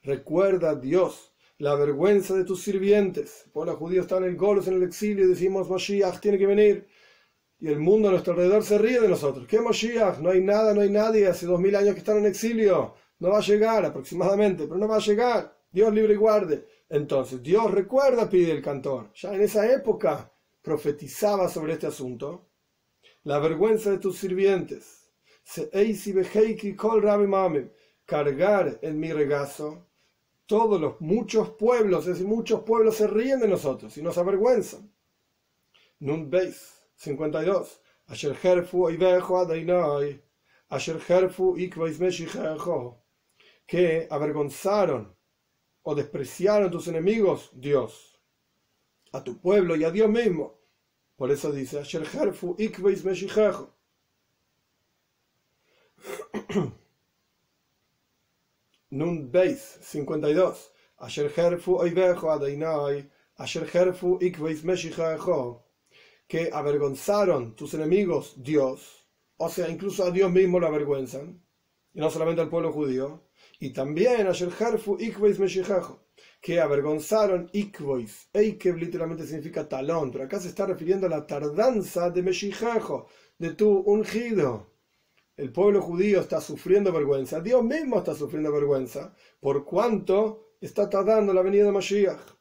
Recuerda, 0.02 0.74
Dios, 0.74 1.33
la 1.59 1.74
vergüenza 1.74 2.35
de 2.35 2.44
tus 2.44 2.62
sirvientes. 2.62 3.46
Por 3.52 3.66
los 3.66 3.76
judíos 3.76 4.05
están 4.05 4.24
en 4.24 4.37
Golos 4.37 4.68
en 4.68 4.74
el 4.74 4.83
exilio 4.85 5.24
y 5.24 5.29
decimos, 5.29 5.68
Moshiach 5.68 6.20
tiene 6.20 6.38
que 6.38 6.46
venir. 6.46 6.87
Y 7.59 7.69
el 7.69 7.79
mundo 7.79 8.09
a 8.09 8.12
nuestro 8.12 8.35
alrededor 8.35 8.62
se 8.64 8.79
ríe 8.79 9.01
de 9.01 9.09
nosotros. 9.09 9.47
¿Qué 9.47 9.61
Moshiach? 9.61 10.19
No 10.19 10.31
hay 10.31 10.42
nada, 10.42 10.75
no 10.75 10.83
hay 10.83 10.90
nadie. 10.90 11.27
Hace 11.27 11.47
dos 11.47 11.59
mil 11.59 11.75
años 11.75 11.95
que 11.95 12.01
están 12.01 12.19
en 12.19 12.27
exilio. 12.27 12.95
No 13.19 13.31
va 13.31 13.38
a 13.38 13.42
llegar 13.42 13.85
aproximadamente, 13.85 14.66
pero 14.66 14.79
no 14.79 14.87
va 14.87 14.97
a 14.97 15.01
llegar. 15.01 15.57
Dios 15.71 15.92
libre 15.92 16.12
y 16.14 16.16
guarde. 16.16 16.66
Entonces, 16.88 17.42
Dios 17.42 17.71
recuerda, 17.71 18.29
pide 18.29 18.53
el 18.53 18.62
cantor. 18.62 19.11
Ya 19.14 19.33
en 19.35 19.40
esa 19.40 19.71
época 19.73 20.31
profetizaba 20.61 21.49
sobre 21.49 21.73
este 21.73 21.87
asunto. 21.87 22.47
La 23.25 23.38
vergüenza 23.38 23.90
de 23.90 23.99
tus 23.99 24.19
sirvientes. 24.19 25.11
Cargar 28.05 28.79
en 28.83 29.01
mi 29.01 29.12
regazo. 29.12 29.87
Todos 30.47 30.81
los 30.81 31.01
muchos 31.01 31.51
pueblos, 31.51 32.07
es 32.07 32.14
decir, 32.14 32.27
muchos 32.27 32.61
pueblos 32.61 32.97
se 32.97 33.09
ríen 33.09 33.40
de 33.40 33.49
nosotros 33.49 33.97
y 33.97 34.03
nos 34.03 34.16
avergüenzan. 34.16 34.92
Nun 35.99 36.29
veis 36.31 36.76
52. 36.96 37.80
Asher 38.09 38.35
herfu 38.42 38.88
Asher 40.68 41.00
herfu 41.09 41.56
que 43.66 44.06
avergonzaron 44.11 45.16
o 45.82 45.94
despreciaron 45.94 46.70
tus 46.70 46.88
enemigos, 46.88 47.50
Dios, 47.52 48.20
a 49.12 49.22
tu 49.22 49.38
pueblo 49.38 49.76
y 49.76 49.85
a 49.85 49.90
Dios 49.90 50.09
mismo. 50.11 50.59
Por 51.16 51.30
eso 51.30 51.52
dice, 51.52 51.78
Asher 51.78 52.04
herfu 52.04 52.56
ikveis 52.59 53.04
Nun 58.90 59.30
Beis 59.30 59.78
52. 59.82 60.72
Asher 60.98 61.30
herfu 61.37 61.76
oivejo 61.76 62.30
adainai. 62.30 63.11
Asher 63.38 63.66
herfu 63.66 64.18
ikveis 64.20 64.62
que 66.27 66.51
avergonzaron 66.53 67.55
tus 67.55 67.75
enemigos, 67.75 68.35
Dios, 68.37 69.07
o 69.37 69.49
sea, 69.49 69.69
incluso 69.69 70.05
a 70.05 70.11
Dios 70.11 70.31
mismo 70.31 70.59
lo 70.59 70.67
avergüenzan, 70.67 71.43
y 71.93 72.01
no 72.01 72.11
solamente 72.11 72.41
al 72.43 72.49
pueblo 72.49 72.73
judío, 72.73 73.23
y 73.61 73.71
también 73.71 74.27
a 74.27 74.33
Sherharfu 74.33 74.99
Ikveis 74.99 75.39
Meshichajo, 75.39 76.07
que 76.41 76.61
avergonzaron 76.61 77.51
Ikvois. 77.53 78.29
Eikev 78.33 78.77
literalmente 78.77 79.27
significa 79.27 79.69
talón, 79.69 80.11
pero 80.11 80.25
acá 80.25 80.39
se 80.41 80.49
está 80.49 80.67
refiriendo 80.67 81.07
a 81.07 81.11
la 81.11 81.27
tardanza 81.27 82.11
de 82.11 82.23
Meshichajo, 82.23 83.09
de 83.39 83.53
tu 83.55 83.81
ungido. 83.81 84.67
El 85.37 85.53
pueblo 85.53 85.83
judío 85.83 86.21
está 86.21 86.41
sufriendo 86.41 86.93
vergüenza, 86.93 87.41
Dios 87.41 87.62
mismo 87.62 87.99
está 87.99 88.15
sufriendo 88.15 88.51
vergüenza, 88.53 89.15
por 89.41 89.65
cuanto 89.65 90.55
está 90.61 90.89
tardando 90.89 91.33
la 91.35 91.43
venida 91.43 91.65
de 91.65 91.73
Mashiach. 91.73 92.36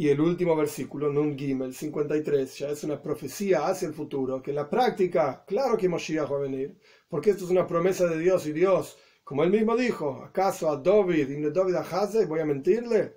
Y 0.00 0.08
el 0.10 0.20
último 0.20 0.54
versículo, 0.54 1.12
Nun 1.12 1.36
Gimel 1.36 1.74
53, 1.74 2.56
ya 2.56 2.68
es 2.70 2.84
una 2.84 3.02
profecía 3.02 3.66
hacia 3.66 3.88
el 3.88 3.94
futuro, 3.94 4.40
que 4.40 4.52
en 4.52 4.54
la 4.54 4.70
práctica, 4.70 5.44
claro 5.44 5.76
que 5.76 5.88
Moshiach 5.88 6.30
va 6.30 6.36
a 6.36 6.42
venir, 6.42 6.78
porque 7.08 7.30
esto 7.30 7.44
es 7.44 7.50
una 7.50 7.66
promesa 7.66 8.06
de 8.06 8.16
Dios 8.16 8.46
y 8.46 8.52
Dios, 8.52 8.96
como 9.24 9.42
él 9.42 9.50
mismo 9.50 9.76
dijo, 9.76 10.22
¿acaso 10.22 10.70
a 10.70 10.76
David, 10.76 11.28
y 11.30 11.50
David 11.50 11.74
a 11.74 11.80
Haze, 11.80 12.26
voy 12.26 12.38
a 12.38 12.44
mentirle? 12.44 13.16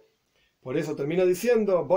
Por 0.60 0.76
eso 0.76 0.96
termina 0.96 1.24
diciendo, 1.24 1.88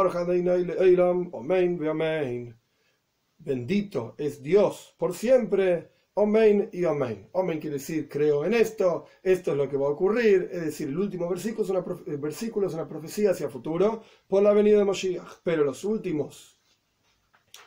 Bendito 3.38 4.14
es 4.18 4.42
Dios 4.42 4.94
por 4.99 5.14
siempre 5.14 5.93
Omen 6.14 6.70
y 6.72 6.85
Omen. 6.85 7.29
Omen 7.33 7.59
quiere 7.59 7.79
decir 7.79 8.09
creo 8.09 8.44
en 8.44 8.55
esto, 8.55 9.07
esto 9.22 9.50
es 9.50 9.57
lo 9.57 9.68
que 9.68 9.77
va 9.77 9.87
a 9.87 9.90
ocurrir. 9.90 10.48
Es 10.53 10.64
decir, 10.66 10.88
el 10.88 10.98
último 10.98 11.29
versículo 11.29 11.64
es 11.64 11.70
una, 11.70 12.16
versículo 12.18 12.68
es 12.68 12.74
una 12.74 12.88
profecía 12.88 13.33
hacia 13.33 13.48
futuro 13.48 14.03
por 14.29 14.42
la 14.42 14.53
venida 14.53 14.79
de 14.79 14.85
Moshiach. 14.85 15.40
Pero 15.42 15.64
los 15.64 15.85
últimos, 15.85 16.57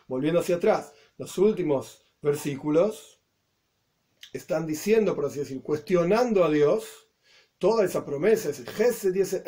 volviendo 0.07 0.39
hacia 0.39 0.55
atrás, 0.55 0.93
los 1.17 1.37
últimos 1.37 2.05
versículos 2.21 3.19
están 4.31 4.65
diciendo, 4.65 5.13
por 5.15 5.25
así 5.25 5.39
decir, 5.39 5.61
cuestionando 5.61 6.43
a 6.43 6.49
Dios 6.49 7.09
toda 7.57 7.83
esa 7.83 8.05
promesa, 8.05 8.49
ese 8.49 8.65
Gesed 8.65 9.15
y 9.15 9.21
ese 9.21 9.43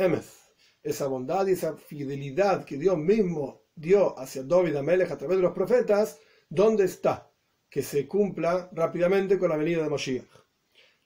esa 0.81 1.07
bondad 1.07 1.47
y 1.47 1.51
esa 1.51 1.75
fidelidad 1.75 2.65
que 2.65 2.77
Dios 2.77 2.97
mismo 2.97 3.63
dio 3.75 4.17
hacia 4.17 4.43
David 4.43 4.77
Amelech 4.77 5.11
a 5.11 5.17
través 5.17 5.37
de 5.37 5.43
los 5.43 5.53
profetas, 5.53 6.19
¿dónde 6.49 6.85
está? 6.85 7.28
Que 7.69 7.83
se 7.83 8.07
cumpla 8.07 8.69
rápidamente 8.73 9.37
con 9.37 9.49
la 9.49 9.57
venida 9.57 9.83
de 9.83 9.89
Moshiach. 9.89 10.27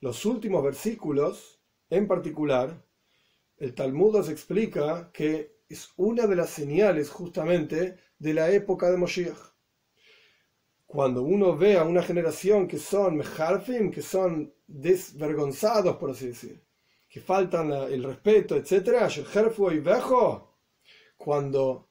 Los 0.00 0.24
últimos 0.24 0.62
versículos, 0.62 1.60
en 1.90 2.08
particular, 2.08 2.82
el 3.58 3.74
Talmud 3.74 4.16
nos 4.16 4.28
explica 4.28 5.10
que 5.12 5.58
es 5.68 5.90
una 5.96 6.26
de 6.26 6.36
las 6.36 6.50
señales 6.50 7.10
justamente 7.10 7.98
de 8.18 8.34
la 8.34 8.50
época 8.50 8.90
de 8.90 8.96
Moshiach. 8.96 9.38
Cuando 10.86 11.22
uno 11.22 11.56
ve 11.56 11.76
a 11.76 11.84
una 11.84 12.02
generación 12.02 12.68
que 12.68 12.78
son 12.78 13.16
meharfim, 13.16 13.90
que 13.90 14.02
son 14.02 14.54
desvergonzados, 14.66 15.96
por 15.96 16.10
así 16.10 16.28
decir, 16.28 16.62
que 17.08 17.20
faltan 17.20 17.72
el 17.72 18.02
respeto, 18.04 18.56
etc., 18.56 19.10
cuando 21.16 21.88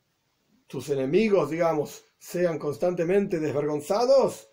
tus 0.67 0.89
enemigos, 0.89 1.49
digamos, 1.49 2.05
sean 2.17 2.57
constantemente 2.57 3.39
desvergonzados, 3.39 4.49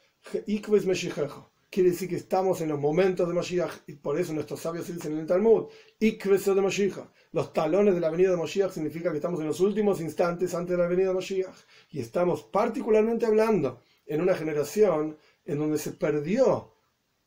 Quiere 1.71 1.91
decir 1.91 2.09
que 2.09 2.17
estamos 2.17 2.61
en 2.61 2.69
los 2.69 2.81
momentos 2.81 3.29
de 3.29 3.35
Mashiach, 3.35 3.83
y 3.87 3.93
por 3.93 4.19
eso 4.19 4.33
nuestros 4.33 4.61
sabios 4.61 4.89
dicen 4.89 5.13
en 5.13 5.19
el 5.21 5.27
Talmud, 5.27 5.69
de 6.01 6.63
Mashiach. 6.63 7.07
Los 7.33 7.53
talones 7.53 7.95
de 7.95 8.01
la 8.01 8.11
venida 8.11 8.31
de 8.31 8.37
Mashiach 8.37 8.73
significa 8.73 9.11
que 9.11 9.19
estamos 9.19 9.39
en 9.41 9.47
los 9.47 9.61
últimos 9.61 10.01
instantes 10.01 10.53
antes 10.55 10.77
de 10.77 10.83
la 10.83 10.89
venida 10.89 11.09
de 11.09 11.15
Mashiach. 11.15 11.55
Y 11.91 12.01
estamos 12.01 12.43
particularmente 12.43 13.27
hablando 13.27 13.83
en 14.05 14.21
una 14.21 14.35
generación 14.35 15.17
en 15.45 15.59
donde 15.59 15.79
se 15.79 15.93
perdió 15.93 16.75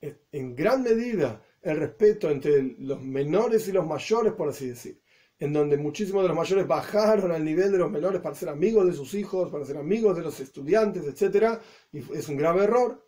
en 0.01 0.55
gran 0.55 0.83
medida 0.83 1.41
el 1.61 1.77
respeto 1.77 2.29
entre 2.29 2.75
los 2.79 3.01
menores 3.01 3.69
y 3.69 3.71
los 3.71 3.85
mayores, 3.85 4.33
por 4.33 4.49
así 4.49 4.67
decir 4.67 5.02
en 5.43 5.51
donde 5.51 5.75
muchísimos 5.75 6.21
de 6.21 6.29
los 6.29 6.37
mayores 6.37 6.65
bajaron 6.65 7.33
al 7.33 7.43
nivel 7.43 7.69
de 7.69 7.77
los 7.77 7.91
menores 7.91 8.21
para 8.21 8.33
ser 8.33 8.47
amigos 8.47 8.87
de 8.87 8.93
sus 8.93 9.13
hijos, 9.13 9.51
para 9.51 9.65
ser 9.65 9.75
amigos 9.75 10.15
de 10.15 10.23
los 10.23 10.39
estudiantes, 10.39 11.03
etc. 11.03 11.59
Y 11.91 11.97
es 12.17 12.29
un 12.29 12.37
grave 12.37 12.63
error, 12.63 13.05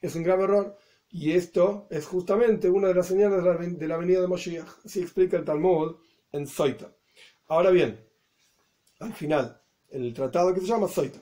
es 0.00 0.12
un 0.16 0.24
grave 0.24 0.42
error. 0.42 0.76
Y 1.08 1.30
esto 1.30 1.86
es 1.88 2.04
justamente 2.04 2.68
una 2.68 2.88
de 2.88 2.94
las 2.94 3.06
señales 3.06 3.44
de 3.78 3.86
la, 3.86 3.96
venida 3.96 4.20
de 4.20 4.26
Moshiach. 4.26 4.66
Así 4.84 5.02
explica 5.02 5.36
el 5.36 5.44
Talmud 5.44 5.94
en 6.32 6.48
Soita. 6.48 6.92
Ahora 7.46 7.70
bien, 7.70 8.04
al 8.98 9.12
final, 9.12 9.62
en 9.90 10.02
el 10.02 10.14
tratado 10.14 10.52
que 10.52 10.60
se 10.62 10.66
llama 10.66 10.88
Soita, 10.88 11.20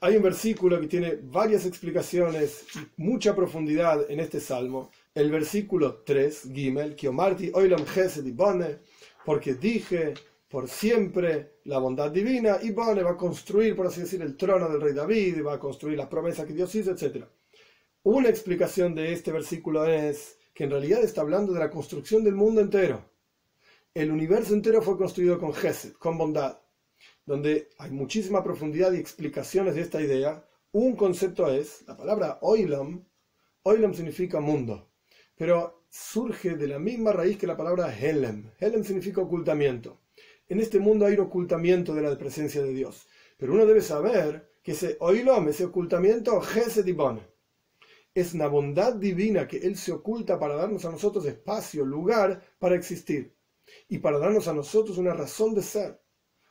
hay 0.00 0.16
un 0.18 0.22
versículo 0.22 0.78
que 0.82 0.86
tiene 0.86 1.18
varias 1.22 1.64
explicaciones 1.64 2.66
y 2.74 3.00
mucha 3.00 3.34
profundidad 3.34 4.04
en 4.10 4.20
este 4.20 4.38
salmo. 4.38 4.90
El 5.14 5.30
versículo 5.30 6.02
3, 6.04 6.50
Gimel, 6.52 6.94
Kiomarti, 6.94 7.52
Oilam 7.54 7.86
Gesed 7.86 8.26
y 8.26 8.32
Bone, 8.32 8.80
porque 9.24 9.54
dije 9.54 10.14
por 10.48 10.68
siempre 10.68 11.60
la 11.64 11.78
bondad 11.78 12.10
divina 12.10 12.58
y 12.60 12.72
Bone 12.72 13.02
va 13.02 13.12
a 13.12 13.16
construir, 13.16 13.74
por 13.74 13.86
así 13.86 14.02
decir, 14.02 14.20
el 14.20 14.36
trono 14.36 14.68
del 14.68 14.82
rey 14.82 14.92
David, 14.92 15.38
y 15.38 15.40
va 15.40 15.54
a 15.54 15.58
construir 15.58 15.96
la 15.96 16.10
promesa 16.10 16.46
que 16.46 16.52
Dios 16.52 16.74
hizo, 16.74 16.90
etc. 16.90 17.24
Una 18.02 18.28
explicación 18.28 18.94
de 18.94 19.12
este 19.14 19.32
versículo 19.32 19.86
es 19.86 20.38
que 20.52 20.64
en 20.64 20.70
realidad 20.70 21.02
está 21.02 21.22
hablando 21.22 21.54
de 21.54 21.60
la 21.60 21.70
construcción 21.70 22.22
del 22.22 22.34
mundo 22.34 22.60
entero. 22.60 23.02
El 23.94 24.10
universo 24.10 24.52
entero 24.52 24.82
fue 24.82 24.98
construido 24.98 25.38
con 25.38 25.54
Gesed, 25.54 25.94
con 25.94 26.18
bondad, 26.18 26.58
donde 27.24 27.70
hay 27.78 27.90
muchísima 27.90 28.44
profundidad 28.44 28.92
y 28.92 28.98
explicaciones 28.98 29.74
de 29.74 29.80
esta 29.80 30.02
idea. 30.02 30.46
Un 30.72 30.96
concepto 30.96 31.50
es, 31.50 31.82
la 31.86 31.96
palabra 31.96 32.38
oilam, 32.42 33.06
oilam 33.62 33.94
significa 33.94 34.38
mundo, 34.40 34.91
pero 35.36 35.84
surge 35.88 36.56
de 36.56 36.68
la 36.68 36.78
misma 36.78 37.12
raíz 37.12 37.36
que 37.36 37.46
la 37.46 37.56
palabra 37.56 37.94
Helem. 37.94 38.50
Helem 38.58 38.84
significa 38.84 39.20
ocultamiento. 39.20 40.00
En 40.48 40.60
este 40.60 40.78
mundo 40.78 41.06
hay 41.06 41.14
un 41.14 41.20
ocultamiento 41.20 41.94
de 41.94 42.02
la 42.02 42.16
presencia 42.16 42.62
de 42.62 42.72
Dios. 42.72 43.06
Pero 43.36 43.54
uno 43.54 43.66
debe 43.66 43.80
saber 43.80 44.52
que 44.62 44.72
ese 44.72 44.96
oilom, 45.00 45.48
ese 45.48 45.64
ocultamiento, 45.64 46.40
es 48.14 48.34
una 48.34 48.46
bondad 48.46 48.94
divina 48.94 49.48
que 49.48 49.58
Él 49.58 49.76
se 49.76 49.92
oculta 49.92 50.38
para 50.38 50.54
darnos 50.54 50.84
a 50.84 50.90
nosotros 50.90 51.26
espacio, 51.26 51.84
lugar 51.84 52.42
para 52.58 52.76
existir. 52.76 53.34
Y 53.88 53.98
para 53.98 54.18
darnos 54.18 54.48
a 54.48 54.52
nosotros 54.52 54.98
una 54.98 55.14
razón 55.14 55.54
de 55.54 55.62
ser. 55.62 56.00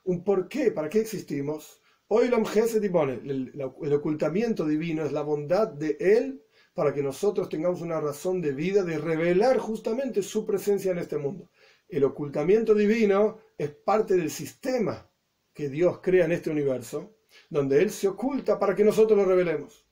Un 0.04 0.24
por 0.24 0.48
qué, 0.48 0.72
para 0.72 0.90
qué 0.90 1.00
existimos. 1.00 1.82
Oilom 2.08 2.44
el, 2.54 3.52
el 3.82 3.94
ocultamiento 3.94 4.66
divino 4.66 5.06
es 5.06 5.12
la 5.12 5.22
bondad 5.22 5.68
de 5.70 5.96
Él 6.00 6.44
para 6.74 6.94
que 6.94 7.04
nosotros 7.04 7.50
tengamos 7.50 7.82
una 7.82 8.00
razón 8.00 8.42
de 8.42 8.52
vida 8.54 8.84
de 8.84 8.98
revelar 8.98 9.58
justamente 9.58 10.24
su 10.24 10.46
presencia 10.46 10.92
en 10.92 11.00
este 11.00 11.18
mundo. 11.18 11.50
El 11.88 12.04
ocultamiento 12.04 12.74
divino 12.74 13.40
es 13.58 13.70
parte 13.70 14.16
del 14.16 14.32
sistema 14.32 15.10
que 15.54 15.70
Dios 15.70 16.00
crea 16.02 16.26
en 16.26 16.32
este 16.32 16.50
universo 16.50 17.16
donde 17.50 17.82
Él 17.82 17.90
se 17.92 18.08
oculta 18.08 18.60
para 18.60 18.76
que 18.76 18.84
nosotros 18.84 19.18
lo 19.18 19.26
revelemos. 19.26 19.86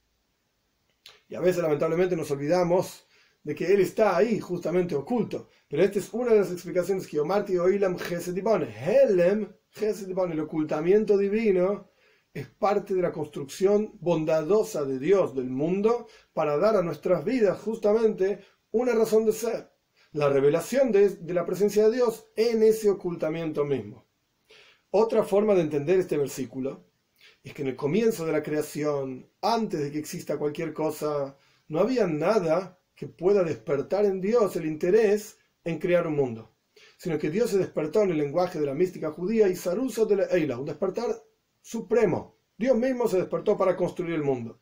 Y 1.27 1.35
a 1.35 1.41
veces 1.41 1.61
lamentablemente 1.61 2.15
nos 2.15 2.31
olvidamos 2.31 3.05
de 3.43 3.55
que 3.55 3.73
Él 3.73 3.81
está 3.81 4.17
ahí 4.17 4.39
justamente 4.39 4.95
oculto. 4.95 5.47
Pero 5.67 5.83
esta 5.83 5.99
es 5.99 6.13
una 6.13 6.33
de 6.33 6.39
las 6.39 6.51
explicaciones 6.51 7.07
que 7.07 7.19
Omarti 7.19 7.57
Oilam 7.57 7.97
Gesedibone. 7.97 8.67
Helem 8.67 9.51
Gesedibone, 9.69 10.33
el 10.33 10.39
ocultamiento 10.39 11.17
divino, 11.17 11.91
es 12.39 12.47
parte 12.47 12.93
de 12.93 13.01
la 13.01 13.11
construcción 13.11 13.93
bondadosa 13.99 14.85
de 14.85 14.99
Dios 14.99 15.35
del 15.35 15.49
mundo 15.49 16.07
para 16.33 16.57
dar 16.57 16.75
a 16.77 16.81
nuestras 16.81 17.25
vidas 17.25 17.59
justamente 17.59 18.39
una 18.71 18.93
razón 18.93 19.25
de 19.25 19.33
ser. 19.33 19.71
La 20.11 20.29
revelación 20.29 20.91
de, 20.91 21.17
la 21.27 21.45
presencia 21.45 21.87
de 21.87 21.97
Dios 21.97 22.27
en 22.35 22.63
ese 22.63 22.89
ocultamiento 22.89 23.63
mismo. 23.65 24.05
Otra 24.89 25.23
forma 25.23 25.53
de 25.53 25.61
entender 25.61 25.99
este 25.99 26.17
versículo 26.17 26.85
es 27.43 27.53
que 27.53 27.61
en 27.61 27.67
el 27.67 27.75
comienzo 27.75 28.25
de 28.25 28.31
la 28.31 28.41
creación, 28.41 29.29
antes 29.41 29.81
de 29.81 29.91
que 29.91 29.99
exista 29.99 30.37
cualquier 30.37 30.73
cosa, 30.73 31.37
no 31.67 31.79
había 31.79 32.07
nada 32.07 32.79
que 32.95 33.07
pueda 33.07 33.43
despertar 33.43 34.05
en 34.05 34.19
Dios 34.19 34.55
el 34.55 34.65
interés 34.65 35.37
en 35.63 35.77
crear 35.77 36.07
un 36.07 36.15
mundo, 36.15 36.55
sino 36.97 37.19
que 37.19 37.29
Dios 37.29 37.51
se 37.51 37.57
despertó 37.57 38.01
en 38.01 38.11
el 38.11 38.17
lenguaje 38.17 38.59
de 38.59 38.65
la 38.65 38.73
mística 38.73 39.11
judía 39.11 39.47
y 39.47 39.55
Saruso 39.55 40.05
de 40.05 40.15
la 40.15 40.23
Eila, 40.25 40.57
un 40.57 40.65
despertar 40.65 41.09
supremo. 41.61 42.35
Dios 42.57 42.77
mismo 42.77 43.07
se 43.07 43.17
despertó 43.17 43.57
para 43.57 43.75
construir 43.75 44.13
el 44.13 44.23
mundo. 44.23 44.59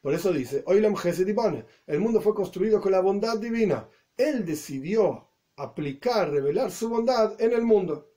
Por 0.00 0.12
eso 0.12 0.32
dice, 0.32 0.62
Oilam 0.66 0.94
el 1.86 2.00
mundo 2.00 2.20
fue 2.20 2.34
construido 2.34 2.80
con 2.80 2.92
la 2.92 3.00
bondad 3.00 3.38
divina. 3.38 3.88
Él 4.16 4.44
decidió 4.44 5.28
aplicar, 5.56 6.30
revelar 6.30 6.70
su 6.70 6.88
bondad 6.88 7.40
en 7.40 7.52
el 7.52 7.62
mundo. 7.62 8.10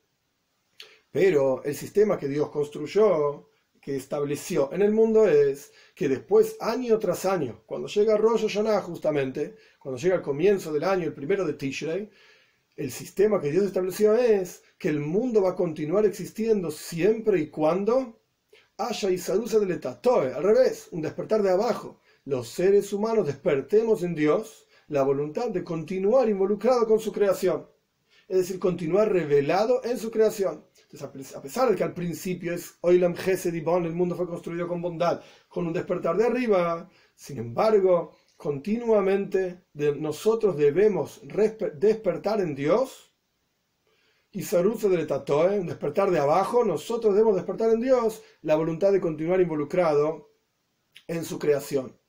Pero 1.12 1.64
el 1.64 1.76
sistema 1.76 2.18
que 2.18 2.28
Dios 2.28 2.50
construyó, 2.50 3.50
que 3.82 3.96
estableció 3.96 4.74
en 4.74 4.82
el 4.82 4.92
mundo 4.92 5.28
es 5.28 5.72
que 5.96 6.10
después, 6.10 6.58
año 6.60 7.00
tras 7.00 7.26
año, 7.26 7.64
cuando 7.66 7.88
llega 7.88 8.18
Rosh 8.18 8.42
Hashanah 8.42 8.82
justamente, 8.82 9.56
cuando 9.80 9.98
llega 9.98 10.16
el 10.16 10.22
comienzo 10.22 10.74
del 10.74 10.84
año, 10.84 11.06
el 11.06 11.14
primero 11.14 11.46
de 11.46 11.54
Tishrei, 11.54 12.10
el 12.78 12.92
sistema 12.92 13.42
que 13.42 13.52
Dios 13.52 13.66
estableció 13.66 14.16
es 14.16 14.62
que 14.78 14.90
el 14.90 15.00
mundo 15.00 15.42
va 15.42 15.52
a 15.52 15.56
continuar 15.56 16.06
existiendo 16.06 16.70
siempre 16.70 17.40
y 17.40 17.50
cuando 17.50 18.22
haya 18.78 19.10
y 19.10 19.18
salusa 19.18 19.58
del 19.58 19.72
etatoe, 19.72 20.32
al 20.32 20.44
revés, 20.44 20.88
un 20.92 21.02
despertar 21.02 21.42
de 21.42 21.50
abajo. 21.50 22.00
Los 22.26 22.50
seres 22.50 22.94
humanos 22.94 23.26
despertemos 23.26 24.04
en 24.04 24.14
Dios 24.14 24.68
la 24.90 25.02
voluntad 25.02 25.50
de 25.50 25.64
continuar 25.64 26.30
involucrado 26.30 26.88
con 26.88 27.00
su 27.00 27.12
creación, 27.12 27.68
es 28.28 28.38
decir, 28.38 28.60
continuar 28.60 29.12
revelado 29.12 29.84
en 29.84 29.98
su 29.98 30.12
creación. 30.12 30.64
Entonces, 30.92 31.36
a 31.36 31.42
pesar 31.42 31.72
de 31.72 31.76
que 31.76 31.84
al 31.84 31.96
principio 31.96 32.54
es 32.54 32.76
Oilam 32.82 33.16
Gesed 33.16 33.56
el 33.56 33.94
mundo 33.94 34.16
fue 34.16 34.28
construido 34.28 34.68
con 34.68 34.84
bondad, 34.84 35.22
con 35.48 35.66
un 35.66 35.74
despertar 35.74 36.16
de 36.16 36.28
arriba, 36.28 36.88
sin 37.16 37.40
embargo, 37.40 38.16
continuamente 38.38 39.64
de 39.74 39.96
nosotros 39.96 40.56
debemos 40.56 41.22
despertar 41.74 42.40
en 42.40 42.56
Dios. 42.56 43.12
Y 44.32 44.44
Saruzo 44.44 44.90
del 44.90 45.08
Tatoe, 45.08 45.64
despertar 45.64 46.12
de 46.12 46.20
abajo, 46.20 46.64
nosotros 46.64 47.16
debemos 47.16 47.36
despertar 47.36 47.72
en 47.72 47.82
Dios 47.82 48.22
la 48.42 48.56
voluntad 48.56 48.92
de 48.92 49.02
continuar 49.02 49.42
involucrado 49.42 50.30
en 51.08 51.26
su 51.26 51.40
creación. 51.40 52.00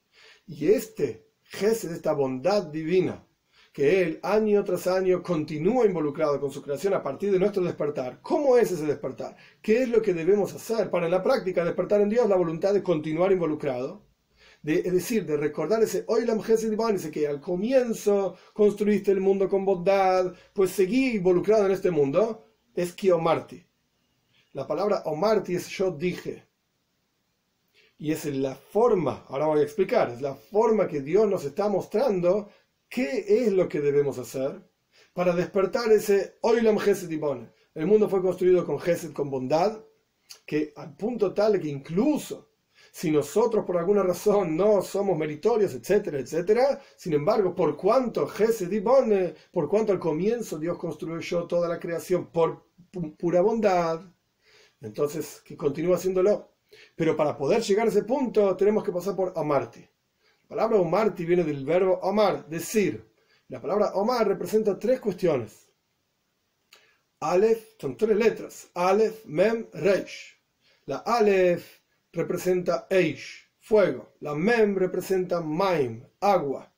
Y 0.47 0.69
este 0.69 1.27
Gesed, 1.45 1.93
esta 1.93 2.13
bondad 2.13 2.65
divina, 2.65 3.27
que 3.73 4.03
Él 4.03 4.21
año 4.23 4.65
tras 4.65 4.87
año 4.87 5.23
continúa 5.23 5.87
involucrado 5.87 6.39
con 6.41 6.51
su 6.51 6.61
creación 6.61 6.93
a 6.93 7.03
partir 7.03 7.31
de 7.33 7.39
nuestro 7.39 7.63
despertar. 7.63 8.21
¿Cómo 8.21 8.59
es 8.59 8.71
ese 8.71 8.85
despertar? 8.85 9.37
¿Qué 9.63 9.83
es 9.83 9.89
lo 9.89 10.03
que 10.03 10.13
debemos 10.13 10.53
hacer 10.53 10.91
para 10.91 11.07
en 11.07 11.13
la 11.13 11.23
práctica 11.23 11.65
despertar 11.65 12.03
en 12.03 12.11
Dios 12.11 12.29
la 12.29 12.37
voluntad 12.37 12.75
de 12.75 12.83
continuar 12.83 13.33
involucrado? 13.33 14.08
De, 14.63 14.81
es 14.81 14.93
decir, 14.93 15.25
de 15.25 15.37
recordar 15.37 15.83
ese 15.83 16.05
Oilam 16.09 16.41
ese 16.41 17.11
que 17.11 17.29
al 17.29 17.41
comienzo 17.41 18.37
construiste 18.53 19.13
el 19.13 19.21
mundo 19.21 19.49
con 19.49 19.65
bondad, 19.65 20.35
pues 20.53 20.73
seguí 20.73 21.17
involucrado 21.17 21.67
en 21.67 21.73
este 21.73 21.91
mundo, 21.91 22.45
es 22.75 22.93
Kiomarti. 22.93 23.65
La 24.53 24.67
palabra 24.67 25.03
Omarti 25.05 25.55
es 25.55 25.69
yo 25.69 25.93
dije. 25.93 26.45
Y 27.99 28.13
es 28.13 28.25
la 28.27 28.55
forma, 28.55 29.25
ahora 29.29 29.47
voy 29.47 29.61
a 29.61 29.65
explicar, 29.65 30.11
es 30.11 30.21
la 30.21 30.35
forma 30.35 30.87
que 30.87 31.01
Dios 31.01 31.29
nos 31.29 31.45
está 31.45 31.69
mostrando 31.69 32.49
¿Qué 32.89 33.45
es 33.45 33.53
lo 33.53 33.69
que 33.69 33.81
debemos 33.81 34.19
hacer 34.19 34.63
para 35.13 35.35
despertar 35.35 35.93
ese 35.93 36.39
Oilam 36.41 36.79
Gesed 36.79 37.11
El 37.75 37.87
mundo 37.87 38.09
fue 38.09 38.23
construido 38.23 38.65
con 38.65 38.81
Gesed, 38.81 39.13
con 39.13 39.29
bondad, 39.29 39.85
que 40.47 40.73
al 40.75 40.97
punto 40.97 41.35
tal 41.35 41.61
que 41.61 41.69
incluso 41.69 42.48
si 42.99 43.13
nosotros 43.13 43.65
por 43.65 43.77
alguna 43.77 44.03
razón 44.03 44.57
no 44.57 44.83
somos 44.83 45.17
meritorios, 45.17 45.73
etcétera, 45.73 46.19
etcétera, 46.19 46.83
sin 46.97 47.13
embargo, 47.13 47.55
por 47.55 47.77
cuanto 47.77 48.27
Gesed 48.27 48.73
por 49.53 49.69
cuanto 49.69 49.93
al 49.93 50.01
comienzo 50.01 50.59
Dios 50.59 50.77
construyó 50.79 51.45
toda 51.45 51.69
la 51.69 51.79
creación 51.79 52.27
por 52.33 52.67
pura 53.17 53.41
bondad, 53.41 54.01
entonces 54.81 55.41
que 55.45 55.57
continúa 55.57 55.95
haciéndolo. 55.95 56.55
Pero 56.97 57.17
para 57.17 57.37
poder 57.37 57.63
llegar 57.63 57.87
a 57.87 57.91
ese 57.91 58.03
punto 58.03 58.57
tenemos 58.57 58.83
que 58.83 58.91
pasar 58.91 59.15
por 59.15 59.33
Amarti. 59.37 59.89
La 60.43 60.49
palabra 60.49 60.81
Omarti 60.81 61.25
viene 61.25 61.45
del 61.45 61.65
verbo 61.65 62.01
Omar, 62.03 62.49
decir. 62.49 63.09
La 63.47 63.61
palabra 63.61 63.93
Omar 63.95 64.27
representa 64.27 64.77
tres 64.77 64.99
cuestiones. 64.99 65.69
Aleph 67.21 67.77
son 67.81 67.97
tres 67.97 68.17
letras. 68.17 68.71
Aleph, 68.75 69.25
Mem, 69.25 69.69
Reish. 69.73 70.37
La 70.87 70.97
Aleph 70.97 71.78
representa 72.19 72.87
Eish, 72.91 73.49
fuego. 73.61 74.15
La 74.21 74.35
Mem 74.35 74.75
representa 74.77 75.41
Maim, 75.41 76.05
agua. 76.21 76.73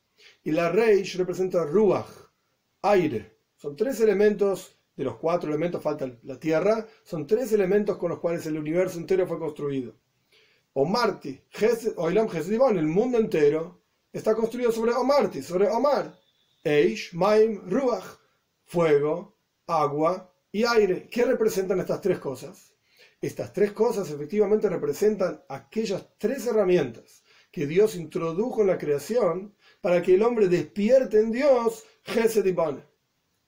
Y 0.44 0.50
la 0.52 0.70
Reish 0.70 1.16
representa 1.16 1.64
Ruach, 1.64 2.10
aire. 2.82 3.38
Son 3.56 3.74
tres 3.74 4.00
elementos, 4.00 4.76
de 4.94 5.04
los 5.04 5.16
cuatro 5.16 5.48
elementos 5.48 5.82
falta 5.82 6.10
la 6.24 6.38
tierra, 6.38 6.86
son 7.02 7.26
tres 7.26 7.52
elementos 7.52 7.96
con 7.96 8.10
los 8.10 8.18
cuales 8.18 8.44
el 8.46 8.58
universo 8.58 8.98
entero 8.98 9.26
fue 9.26 9.38
construido. 9.38 9.94
Omarti, 10.74 11.40
Oilam 11.96 12.28
el 12.76 12.86
mundo 12.86 13.18
entero 13.18 13.82
está 14.12 14.34
construido 14.34 14.70
sobre 14.70 14.92
Omarti, 14.92 15.42
sobre 15.42 15.68
Omar. 15.68 16.14
Eish, 16.62 17.14
Maim, 17.14 17.62
Ruach, 17.66 18.18
fuego, 18.66 19.38
agua 19.66 20.30
y 20.52 20.64
aire. 20.64 21.08
¿Qué 21.10 21.24
representan 21.24 21.80
estas 21.80 22.02
tres 22.02 22.18
cosas? 22.18 22.69
Estas 23.20 23.52
tres 23.52 23.72
cosas 23.72 24.10
efectivamente 24.10 24.68
representan 24.68 25.42
aquellas 25.48 26.06
tres 26.16 26.46
herramientas 26.46 27.22
que 27.50 27.66
Dios 27.66 27.96
introdujo 27.96 28.62
en 28.62 28.68
la 28.68 28.78
creación 28.78 29.54
para 29.80 30.00
que 30.00 30.14
el 30.14 30.22
hombre 30.22 30.48
despierte 30.48 31.18
en 31.18 31.30
Dios 31.30 31.84
Gesed 32.02 32.46
y 32.46 32.54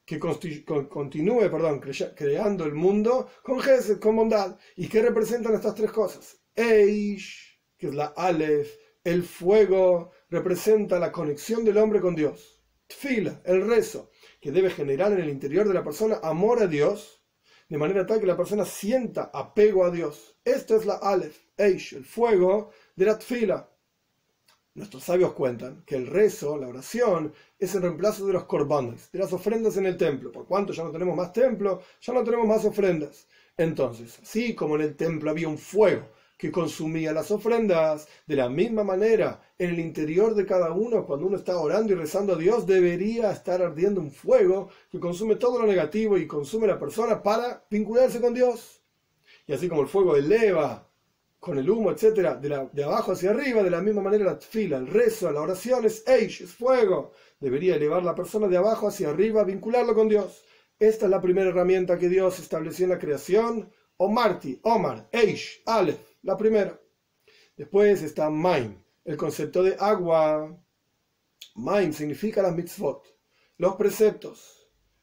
que 0.05 0.19
continúe 0.19 1.51
perdón, 1.51 1.81
creando 2.15 2.65
el 2.65 2.75
mundo 2.75 3.29
con 3.43 3.61
Gesed, 3.61 3.99
con 3.99 4.17
bondad. 4.17 4.59
¿Y 4.77 4.89
qué 4.89 5.01
representan 5.01 5.55
estas 5.55 5.75
tres 5.75 5.93
cosas? 5.93 6.41
Eish, 6.55 7.59
que 7.79 7.87
es 7.87 7.95
la 7.95 8.07
Aleph, 8.17 8.69
el 9.05 9.23
fuego, 9.23 10.11
representa 10.29 10.99
la 10.99 11.13
conexión 11.13 11.65
del 11.65 11.79
hombre 11.79 12.01
con 12.01 12.15
Dios. 12.15 12.63
Tfila, 12.87 13.41
el 13.45 13.67
rezo, 13.67 14.11
que 14.41 14.53
debe 14.53 14.71
generar 14.71 15.13
en 15.13 15.21
el 15.21 15.31
interior 15.31 15.67
de 15.67 15.75
la 15.75 15.85
persona 15.85 16.21
amor 16.23 16.63
a 16.63 16.67
Dios, 16.67 17.22
de 17.73 17.79
manera 17.79 18.05
tal 18.05 18.21
que 18.21 18.27
la 18.27 18.37
persona 18.37 18.67
sienta 18.67 19.31
apego 19.33 19.83
a 19.87 19.91
Dios. 19.91 20.37
Esto 20.45 20.77
es 20.77 20.85
la 20.85 20.97
Aleph, 20.97 21.39
Eish, 21.57 21.95
el 21.95 22.05
fuego 22.05 22.69
de 22.95 23.07
la 23.07 23.19
Tfila. 23.19 23.67
Nuestros 24.75 25.05
sabios 25.05 25.33
cuentan 25.33 25.83
que 25.87 25.97
el 25.97 26.07
rezo, 26.07 26.59
la 26.59 26.69
oración, 26.69 27.33
es 27.59 27.75
el 27.75 27.81
reemplazo 27.81 28.27
de 28.27 28.35
los 28.35 28.45
corbanes, 28.45 29.11
de 29.11 29.21
las 29.21 29.33
ofrendas 29.33 29.79
en 29.79 29.87
el 29.87 29.97
templo. 29.97 30.31
Por 30.31 30.47
cuanto 30.47 30.75
ya 30.75 30.85
no 30.85 30.91
tenemos 30.91 31.17
más 31.17 31.33
templo, 31.33 31.81
ya 32.03 32.13
no 32.13 32.23
tenemos 32.23 32.47
más 32.47 32.63
ofrendas. 32.67 33.27
Entonces, 33.57 34.19
así 34.23 34.55
como 34.55 34.77
en 34.77 34.83
el 34.83 34.95
templo 34.95 35.31
había 35.31 35.49
un 35.49 35.57
fuego 35.57 36.11
que 36.43 36.51
consumía 36.51 37.13
las 37.13 37.31
ofrendas. 37.31 38.09
De 38.27 38.35
la 38.35 38.49
misma 38.49 38.83
manera, 38.83 39.41
en 39.57 39.71
el 39.71 39.79
interior 39.79 40.35
de 40.35 40.45
cada 40.45 40.73
uno, 40.73 41.07
cuando 41.07 41.27
uno 41.27 41.37
está 41.37 41.57
orando 41.57 41.93
y 41.93 41.95
rezando 41.95 42.33
a 42.33 42.37
Dios, 42.37 42.67
debería 42.67 43.31
estar 43.31 43.63
ardiendo 43.63 44.01
un 44.01 44.11
fuego 44.11 44.69
que 44.91 44.99
consume 44.99 45.37
todo 45.37 45.61
lo 45.61 45.69
negativo 45.69 46.19
y 46.19 46.27
consume 46.27 46.67
la 46.67 46.81
persona 46.81 47.23
para 47.23 47.65
vincularse 47.71 48.21
con 48.21 48.35
Dios. 48.35 48.83
Y 49.47 49.53
así 49.53 49.69
como 49.69 49.83
el 49.83 49.87
fuego 49.87 50.17
eleva 50.17 50.91
con 51.39 51.59
el 51.59 51.71
humo, 51.71 51.93
etcétera, 51.93 52.35
de, 52.35 52.69
de 52.73 52.83
abajo 52.83 53.13
hacia 53.13 53.31
arriba, 53.31 53.63
de 53.63 53.71
la 53.71 53.81
misma 53.81 54.03
manera 54.03 54.25
la 54.25 54.37
fila, 54.39 54.79
el 54.79 54.89
rezo, 54.89 55.31
la 55.31 55.43
oración 55.43 55.85
es 55.85 56.03
Eish, 56.09 56.43
es 56.43 56.51
fuego. 56.51 57.13
Debería 57.39 57.77
elevar 57.77 58.03
la 58.03 58.17
persona 58.17 58.49
de 58.49 58.57
abajo 58.57 58.89
hacia 58.89 59.11
arriba, 59.11 59.45
vincularlo 59.45 59.95
con 59.95 60.09
Dios. 60.09 60.43
Esta 60.77 61.05
es 61.05 61.11
la 61.13 61.23
primera 61.23 61.51
herramienta 61.51 62.01
que 62.01 62.09
Dios 62.09 62.41
estableció 62.41 62.87
en 62.87 62.91
la 62.91 62.99
creación. 62.99 63.71
Omarti, 63.99 64.59
Omar, 64.65 65.09
Eish, 65.13 65.63
Aleph 65.67 66.12
la 66.23 66.37
primera. 66.37 66.81
Después 67.57 68.03
está 68.03 68.31
Maim, 68.31 68.83
el 69.05 69.17
concepto 69.17 69.63
de 69.63 69.77
agua. 69.79 70.59
Maim 71.55 71.93
significa 71.93 72.43
las 72.43 72.55
mitzvot, 72.55 73.07
los 73.59 73.77
preceptos. 73.77 74.59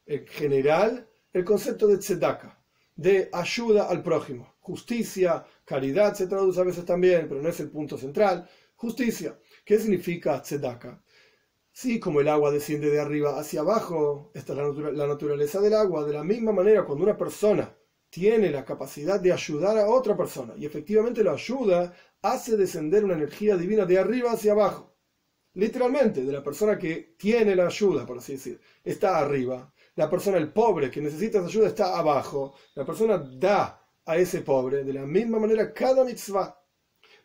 En 0.05 0.25
general, 0.25 1.07
el 1.31 1.45
concepto 1.45 1.87
de 1.87 1.99
tzedaka, 1.99 2.59
de 2.95 3.29
ayuda 3.31 3.87
al 3.87 4.01
prójimo. 4.01 4.55
Justicia, 4.59 5.45
caridad 5.65 6.15
se 6.15 6.27
traduce 6.27 6.59
a 6.59 6.63
veces 6.63 6.85
también, 6.85 7.27
pero 7.27 7.41
no 7.41 7.49
es 7.49 7.59
el 7.59 7.69
punto 7.69 7.97
central. 7.97 8.49
Justicia. 8.75 9.37
¿Qué 9.63 9.77
significa 9.77 10.41
tzedaka? 10.41 11.03
Sí, 11.71 11.99
como 11.99 12.19
el 12.19 12.27
agua 12.27 12.51
desciende 12.51 12.89
de 12.89 12.99
arriba 12.99 13.39
hacia 13.39 13.61
abajo, 13.61 14.31
esta 14.33 14.53
es 14.53 14.77
la, 14.77 15.07
naturaleza 15.07 15.61
del 15.61 15.73
agua. 15.73 16.03
De 16.03 16.13
la 16.13 16.23
misma 16.23 16.51
manera, 16.51 16.85
cuando 16.85 17.03
una 17.03 17.17
persona 17.17 17.73
tiene 18.09 18.49
la 18.49 18.65
capacidad 18.65 19.19
de 19.19 19.31
ayudar 19.31 19.77
a 19.77 19.87
otra 19.87 20.17
persona 20.17 20.53
y 20.57 20.65
efectivamente 20.65 21.23
lo 21.23 21.31
ayuda, 21.31 21.93
hace 22.21 22.57
descender 22.57 23.05
una 23.05 23.13
energía 23.13 23.55
divina 23.55 23.85
de 23.85 23.99
arriba 23.99 24.31
hacia 24.31 24.53
abajo. 24.53 24.95
Literalmente, 25.53 26.23
de 26.23 26.31
la 26.31 26.43
persona 26.43 26.77
que 26.77 27.15
tiene 27.17 27.55
la 27.55 27.65
ayuda, 27.65 28.05
por 28.05 28.17
así 28.19 28.33
decir, 28.33 28.59
está 28.83 29.17
arriba. 29.17 29.73
La 29.95 30.09
persona, 30.09 30.37
el 30.37 30.53
pobre 30.53 30.89
que 30.89 31.01
necesita 31.01 31.39
esa 31.39 31.47
ayuda, 31.47 31.67
está 31.67 31.97
abajo. 31.97 32.55
La 32.75 32.85
persona 32.85 33.17
da 33.17 33.85
a 34.05 34.17
ese 34.17 34.41
pobre. 34.41 34.83
De 34.83 34.93
la 34.93 35.05
misma 35.05 35.39
manera, 35.39 35.73
cada 35.73 36.03
mitzvah 36.03 36.55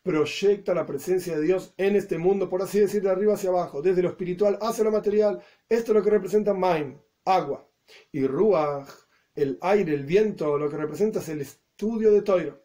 proyecta 0.02 0.74
la 0.74 0.84
presencia 0.84 1.36
de 1.36 1.42
Dios 1.42 1.72
en 1.76 1.96
este 1.96 2.18
mundo, 2.18 2.48
por 2.48 2.62
así 2.62 2.80
decir, 2.80 3.02
de 3.02 3.10
arriba 3.10 3.34
hacia 3.34 3.50
abajo, 3.50 3.80
desde 3.80 4.02
lo 4.02 4.10
espiritual 4.10 4.58
hacia 4.60 4.84
lo 4.84 4.90
material. 4.90 5.42
Esto 5.68 5.92
es 5.92 5.96
lo 5.96 6.02
que 6.02 6.10
representa 6.10 6.54
Maim, 6.54 6.98
agua. 7.24 7.68
Y 8.12 8.26
Ruach, 8.26 8.88
el 9.34 9.58
aire, 9.60 9.94
el 9.94 10.04
viento, 10.04 10.58
lo 10.58 10.68
que 10.70 10.76
representa 10.76 11.20
es 11.20 11.28
el 11.28 11.40
estudio 11.40 12.12
de 12.12 12.22
Toiro. 12.22 12.62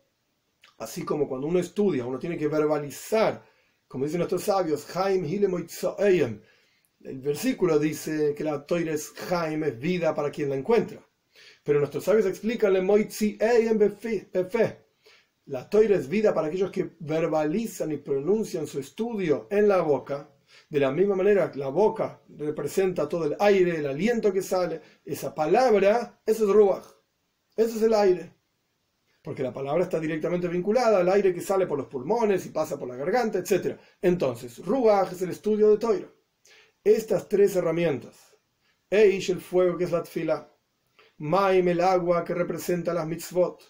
Así 0.78 1.04
como 1.04 1.28
cuando 1.28 1.48
uno 1.48 1.60
estudia, 1.60 2.06
uno 2.06 2.20
tiene 2.20 2.38
que 2.38 2.48
verbalizar, 2.48 3.44
como 3.88 4.06
dicen 4.06 4.20
nuestros 4.20 4.44
sabios, 4.44 4.96
Haim 4.96 5.26
El 7.02 7.20
versículo 7.20 7.80
dice 7.80 8.34
que 8.36 8.44
la 8.44 8.66
Toira 8.66 8.94
es 8.94 9.14
Haim, 9.32 9.64
es 9.64 9.80
vida 9.80 10.14
para 10.14 10.32
quien 10.32 10.50
la 10.50 10.56
encuentra. 10.56 11.06
Pero 11.64 11.80
nuestros 11.80 12.04
sabios 12.04 12.26
explican 12.26 12.74
la 15.50 15.68
toira 15.68 15.96
es 15.96 16.08
vida 16.08 16.34
para 16.34 16.48
aquellos 16.48 16.72
que 16.72 16.92
verbalizan 17.00 17.92
y 17.92 17.98
pronuncian 17.98 18.68
su 18.68 18.80
estudio 18.80 19.48
en 19.50 19.68
la 19.68 19.82
boca. 19.82 20.30
De 20.70 20.80
la 20.80 20.92
misma 20.92 21.16
manera, 21.16 21.52
la 21.56 21.70
boca 21.70 22.22
representa 22.38 23.10
todo 23.10 23.26
el 23.26 23.36
aire, 23.40 23.78
el 23.78 23.88
aliento 23.88 24.32
que 24.32 24.44
sale. 24.44 24.82
Esa 25.04 25.34
palabra, 25.34 26.22
eso 26.24 26.46
es 26.46 26.52
ruach. 26.52 26.86
Eso 27.56 27.78
es 27.78 27.82
el 27.82 27.94
aire. 27.96 28.36
Porque 29.24 29.42
la 29.42 29.52
palabra 29.52 29.84
está 29.84 30.00
directamente 30.00 30.48
vinculada 30.48 31.00
al 31.00 31.10
aire 31.10 31.34
que 31.34 31.42
sale 31.42 31.66
por 31.66 31.78
los 31.78 31.88
pulmones 31.88 32.46
y 32.46 32.50
pasa 32.50 32.78
por 32.78 32.88
la 32.88 32.96
garganta, 32.96 33.40
etc. 33.40 33.78
Entonces, 34.02 34.64
ruach 34.64 35.12
es 35.12 35.22
el 35.24 35.32
estudio 35.32 35.72
de 35.72 35.78
toira. 35.78 36.08
Estas 36.84 37.28
tres 37.28 37.56
herramientas. 37.56 38.38
Eish, 38.90 39.32
el 39.32 39.42
fuego 39.42 39.76
que 39.76 39.86
es 39.86 39.92
la 39.92 40.04
tfila. 40.04 40.54
Maim, 41.18 41.68
el 41.68 41.82
agua 41.82 42.24
que 42.24 42.36
representa 42.36 42.94
las 42.94 43.08
mitzvot. 43.08 43.62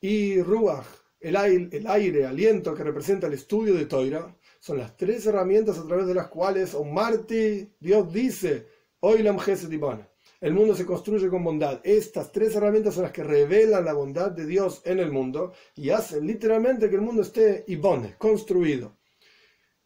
Y 0.00 0.42
ruach, 0.42 0.84
el 1.24 1.36
aire, 1.36 2.26
aliento 2.26 2.74
que 2.74 2.84
representa 2.84 3.28
el 3.28 3.32
estudio 3.32 3.72
de 3.74 3.86
Toira, 3.86 4.36
son 4.64 4.78
las 4.78 4.96
tres 4.96 5.26
herramientas 5.26 5.76
a 5.76 5.86
través 5.86 6.06
de 6.06 6.14
las 6.14 6.28
cuales 6.28 6.72
o 6.74 6.84
Marti, 6.84 7.70
Dios 7.78 8.10
dice, 8.10 8.66
Oilam 9.00 9.36
Ibana. 9.70 10.08
El 10.40 10.54
mundo 10.54 10.74
se 10.74 10.86
construye 10.86 11.28
con 11.28 11.44
bondad. 11.44 11.82
Estas 11.84 12.32
tres 12.32 12.56
herramientas 12.56 12.94
son 12.94 13.02
las 13.02 13.12
que 13.12 13.22
revelan 13.22 13.84
la 13.84 13.92
bondad 13.92 14.30
de 14.30 14.46
Dios 14.46 14.80
en 14.86 15.00
el 15.00 15.12
mundo 15.12 15.52
y 15.76 15.90
hacen 15.90 16.26
literalmente 16.26 16.88
que 16.88 16.94
el 16.94 17.02
mundo 17.02 17.20
esté 17.20 17.64
Ibone, 17.66 18.14
construido. 18.16 18.96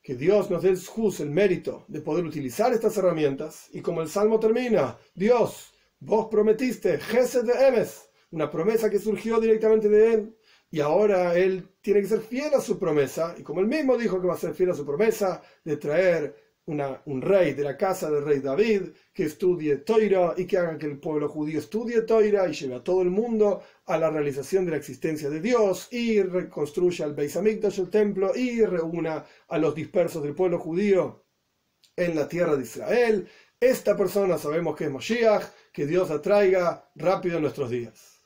Que 0.01 0.14
Dios 0.14 0.49
nos 0.49 0.62
dé 0.62 0.68
el 0.68 0.79
el 1.18 1.31
mérito 1.31 1.85
de 1.89 2.01
poder 2.01 2.24
utilizar 2.24 2.72
estas 2.72 2.97
herramientas. 2.99 3.66
Y 3.72 3.81
como 3.81 4.01
el 4.01 4.09
salmo 4.09 4.39
termina, 4.39 4.97
Dios, 5.12 5.72
vos 5.99 6.29
prometiste, 6.31 6.99
Gesed 6.99 7.47
de 7.47 7.66
Emes, 7.66 8.11
una 8.31 8.49
promesa 8.49 8.89
que 8.89 9.01
surgió 9.01 9.41
directamente 9.41 9.89
de 9.89 10.14
él 10.14 10.38
y 10.71 10.81
ahora 10.81 11.35
él 11.37 11.69
tiene 11.81 12.03
que 12.03 12.09
ser 12.09 12.21
fiel 12.21 12.55
a 12.55 12.61
su 12.61 12.79
promesa, 12.79 13.35
y 13.39 13.43
como 13.43 13.61
él 13.61 13.66
mismo 13.66 13.97
dijo 13.97 14.21
que 14.21 14.27
va 14.27 14.35
a 14.35 14.39
ser 14.39 14.55
fiel 14.55 14.71
a 14.71 14.75
su 14.75 14.85
promesa 14.85 15.43
de 15.64 15.77
traer 15.77 16.49
un 17.07 17.23
rey 17.23 17.55
de 17.55 17.64
la 17.64 17.79
casa 17.79 18.11
del 18.11 18.25
rey 18.25 18.41
David, 18.41 18.91
que 19.14 19.25
estudie 19.25 19.77
Toira 19.79 20.35
y 20.37 20.45
que 20.45 20.59
haga 20.59 20.77
que 20.77 20.85
el 20.85 20.99
pueblo 20.99 21.27
judío 21.27 21.59
estudie 21.59 22.03
Toira 22.03 22.47
y 22.47 22.53
lleve 22.53 22.75
a 22.75 22.85
todo 22.85 23.01
el 23.01 23.09
mundo 23.09 23.62
a 23.87 23.97
la 23.97 24.11
realización 24.11 24.66
de 24.66 24.73
la 24.73 24.77
existencia 24.77 25.31
de 25.31 25.41
Dios 25.41 25.89
y 25.91 26.21
reconstruya 26.21 27.07
el 27.07 27.14
Beis 27.14 27.37
Hamikdash, 27.37 27.81
el 27.81 27.89
templo, 27.89 28.37
y 28.37 28.62
reúna 28.66 29.25
a 29.49 29.59
los 29.59 29.75
dispersos 29.75 30.23
del 30.23 30.35
pueblo 30.35 30.59
judío 30.59 31.25
en 31.97 32.14
la 32.14 32.29
tierra 32.29 32.55
de 32.55 32.62
Israel. 32.64 33.29
Esta 33.59 33.97
persona 33.97 34.37
sabemos 34.37 34.77
que 34.77 34.85
es 34.85 34.91
Moshiach, 34.91 35.45
que 35.73 35.87
Dios 35.87 36.11
atraiga 36.11 36.91
rápido 36.95 37.37
en 37.37 37.45
nuestros 37.45 37.71
días. 37.71 38.18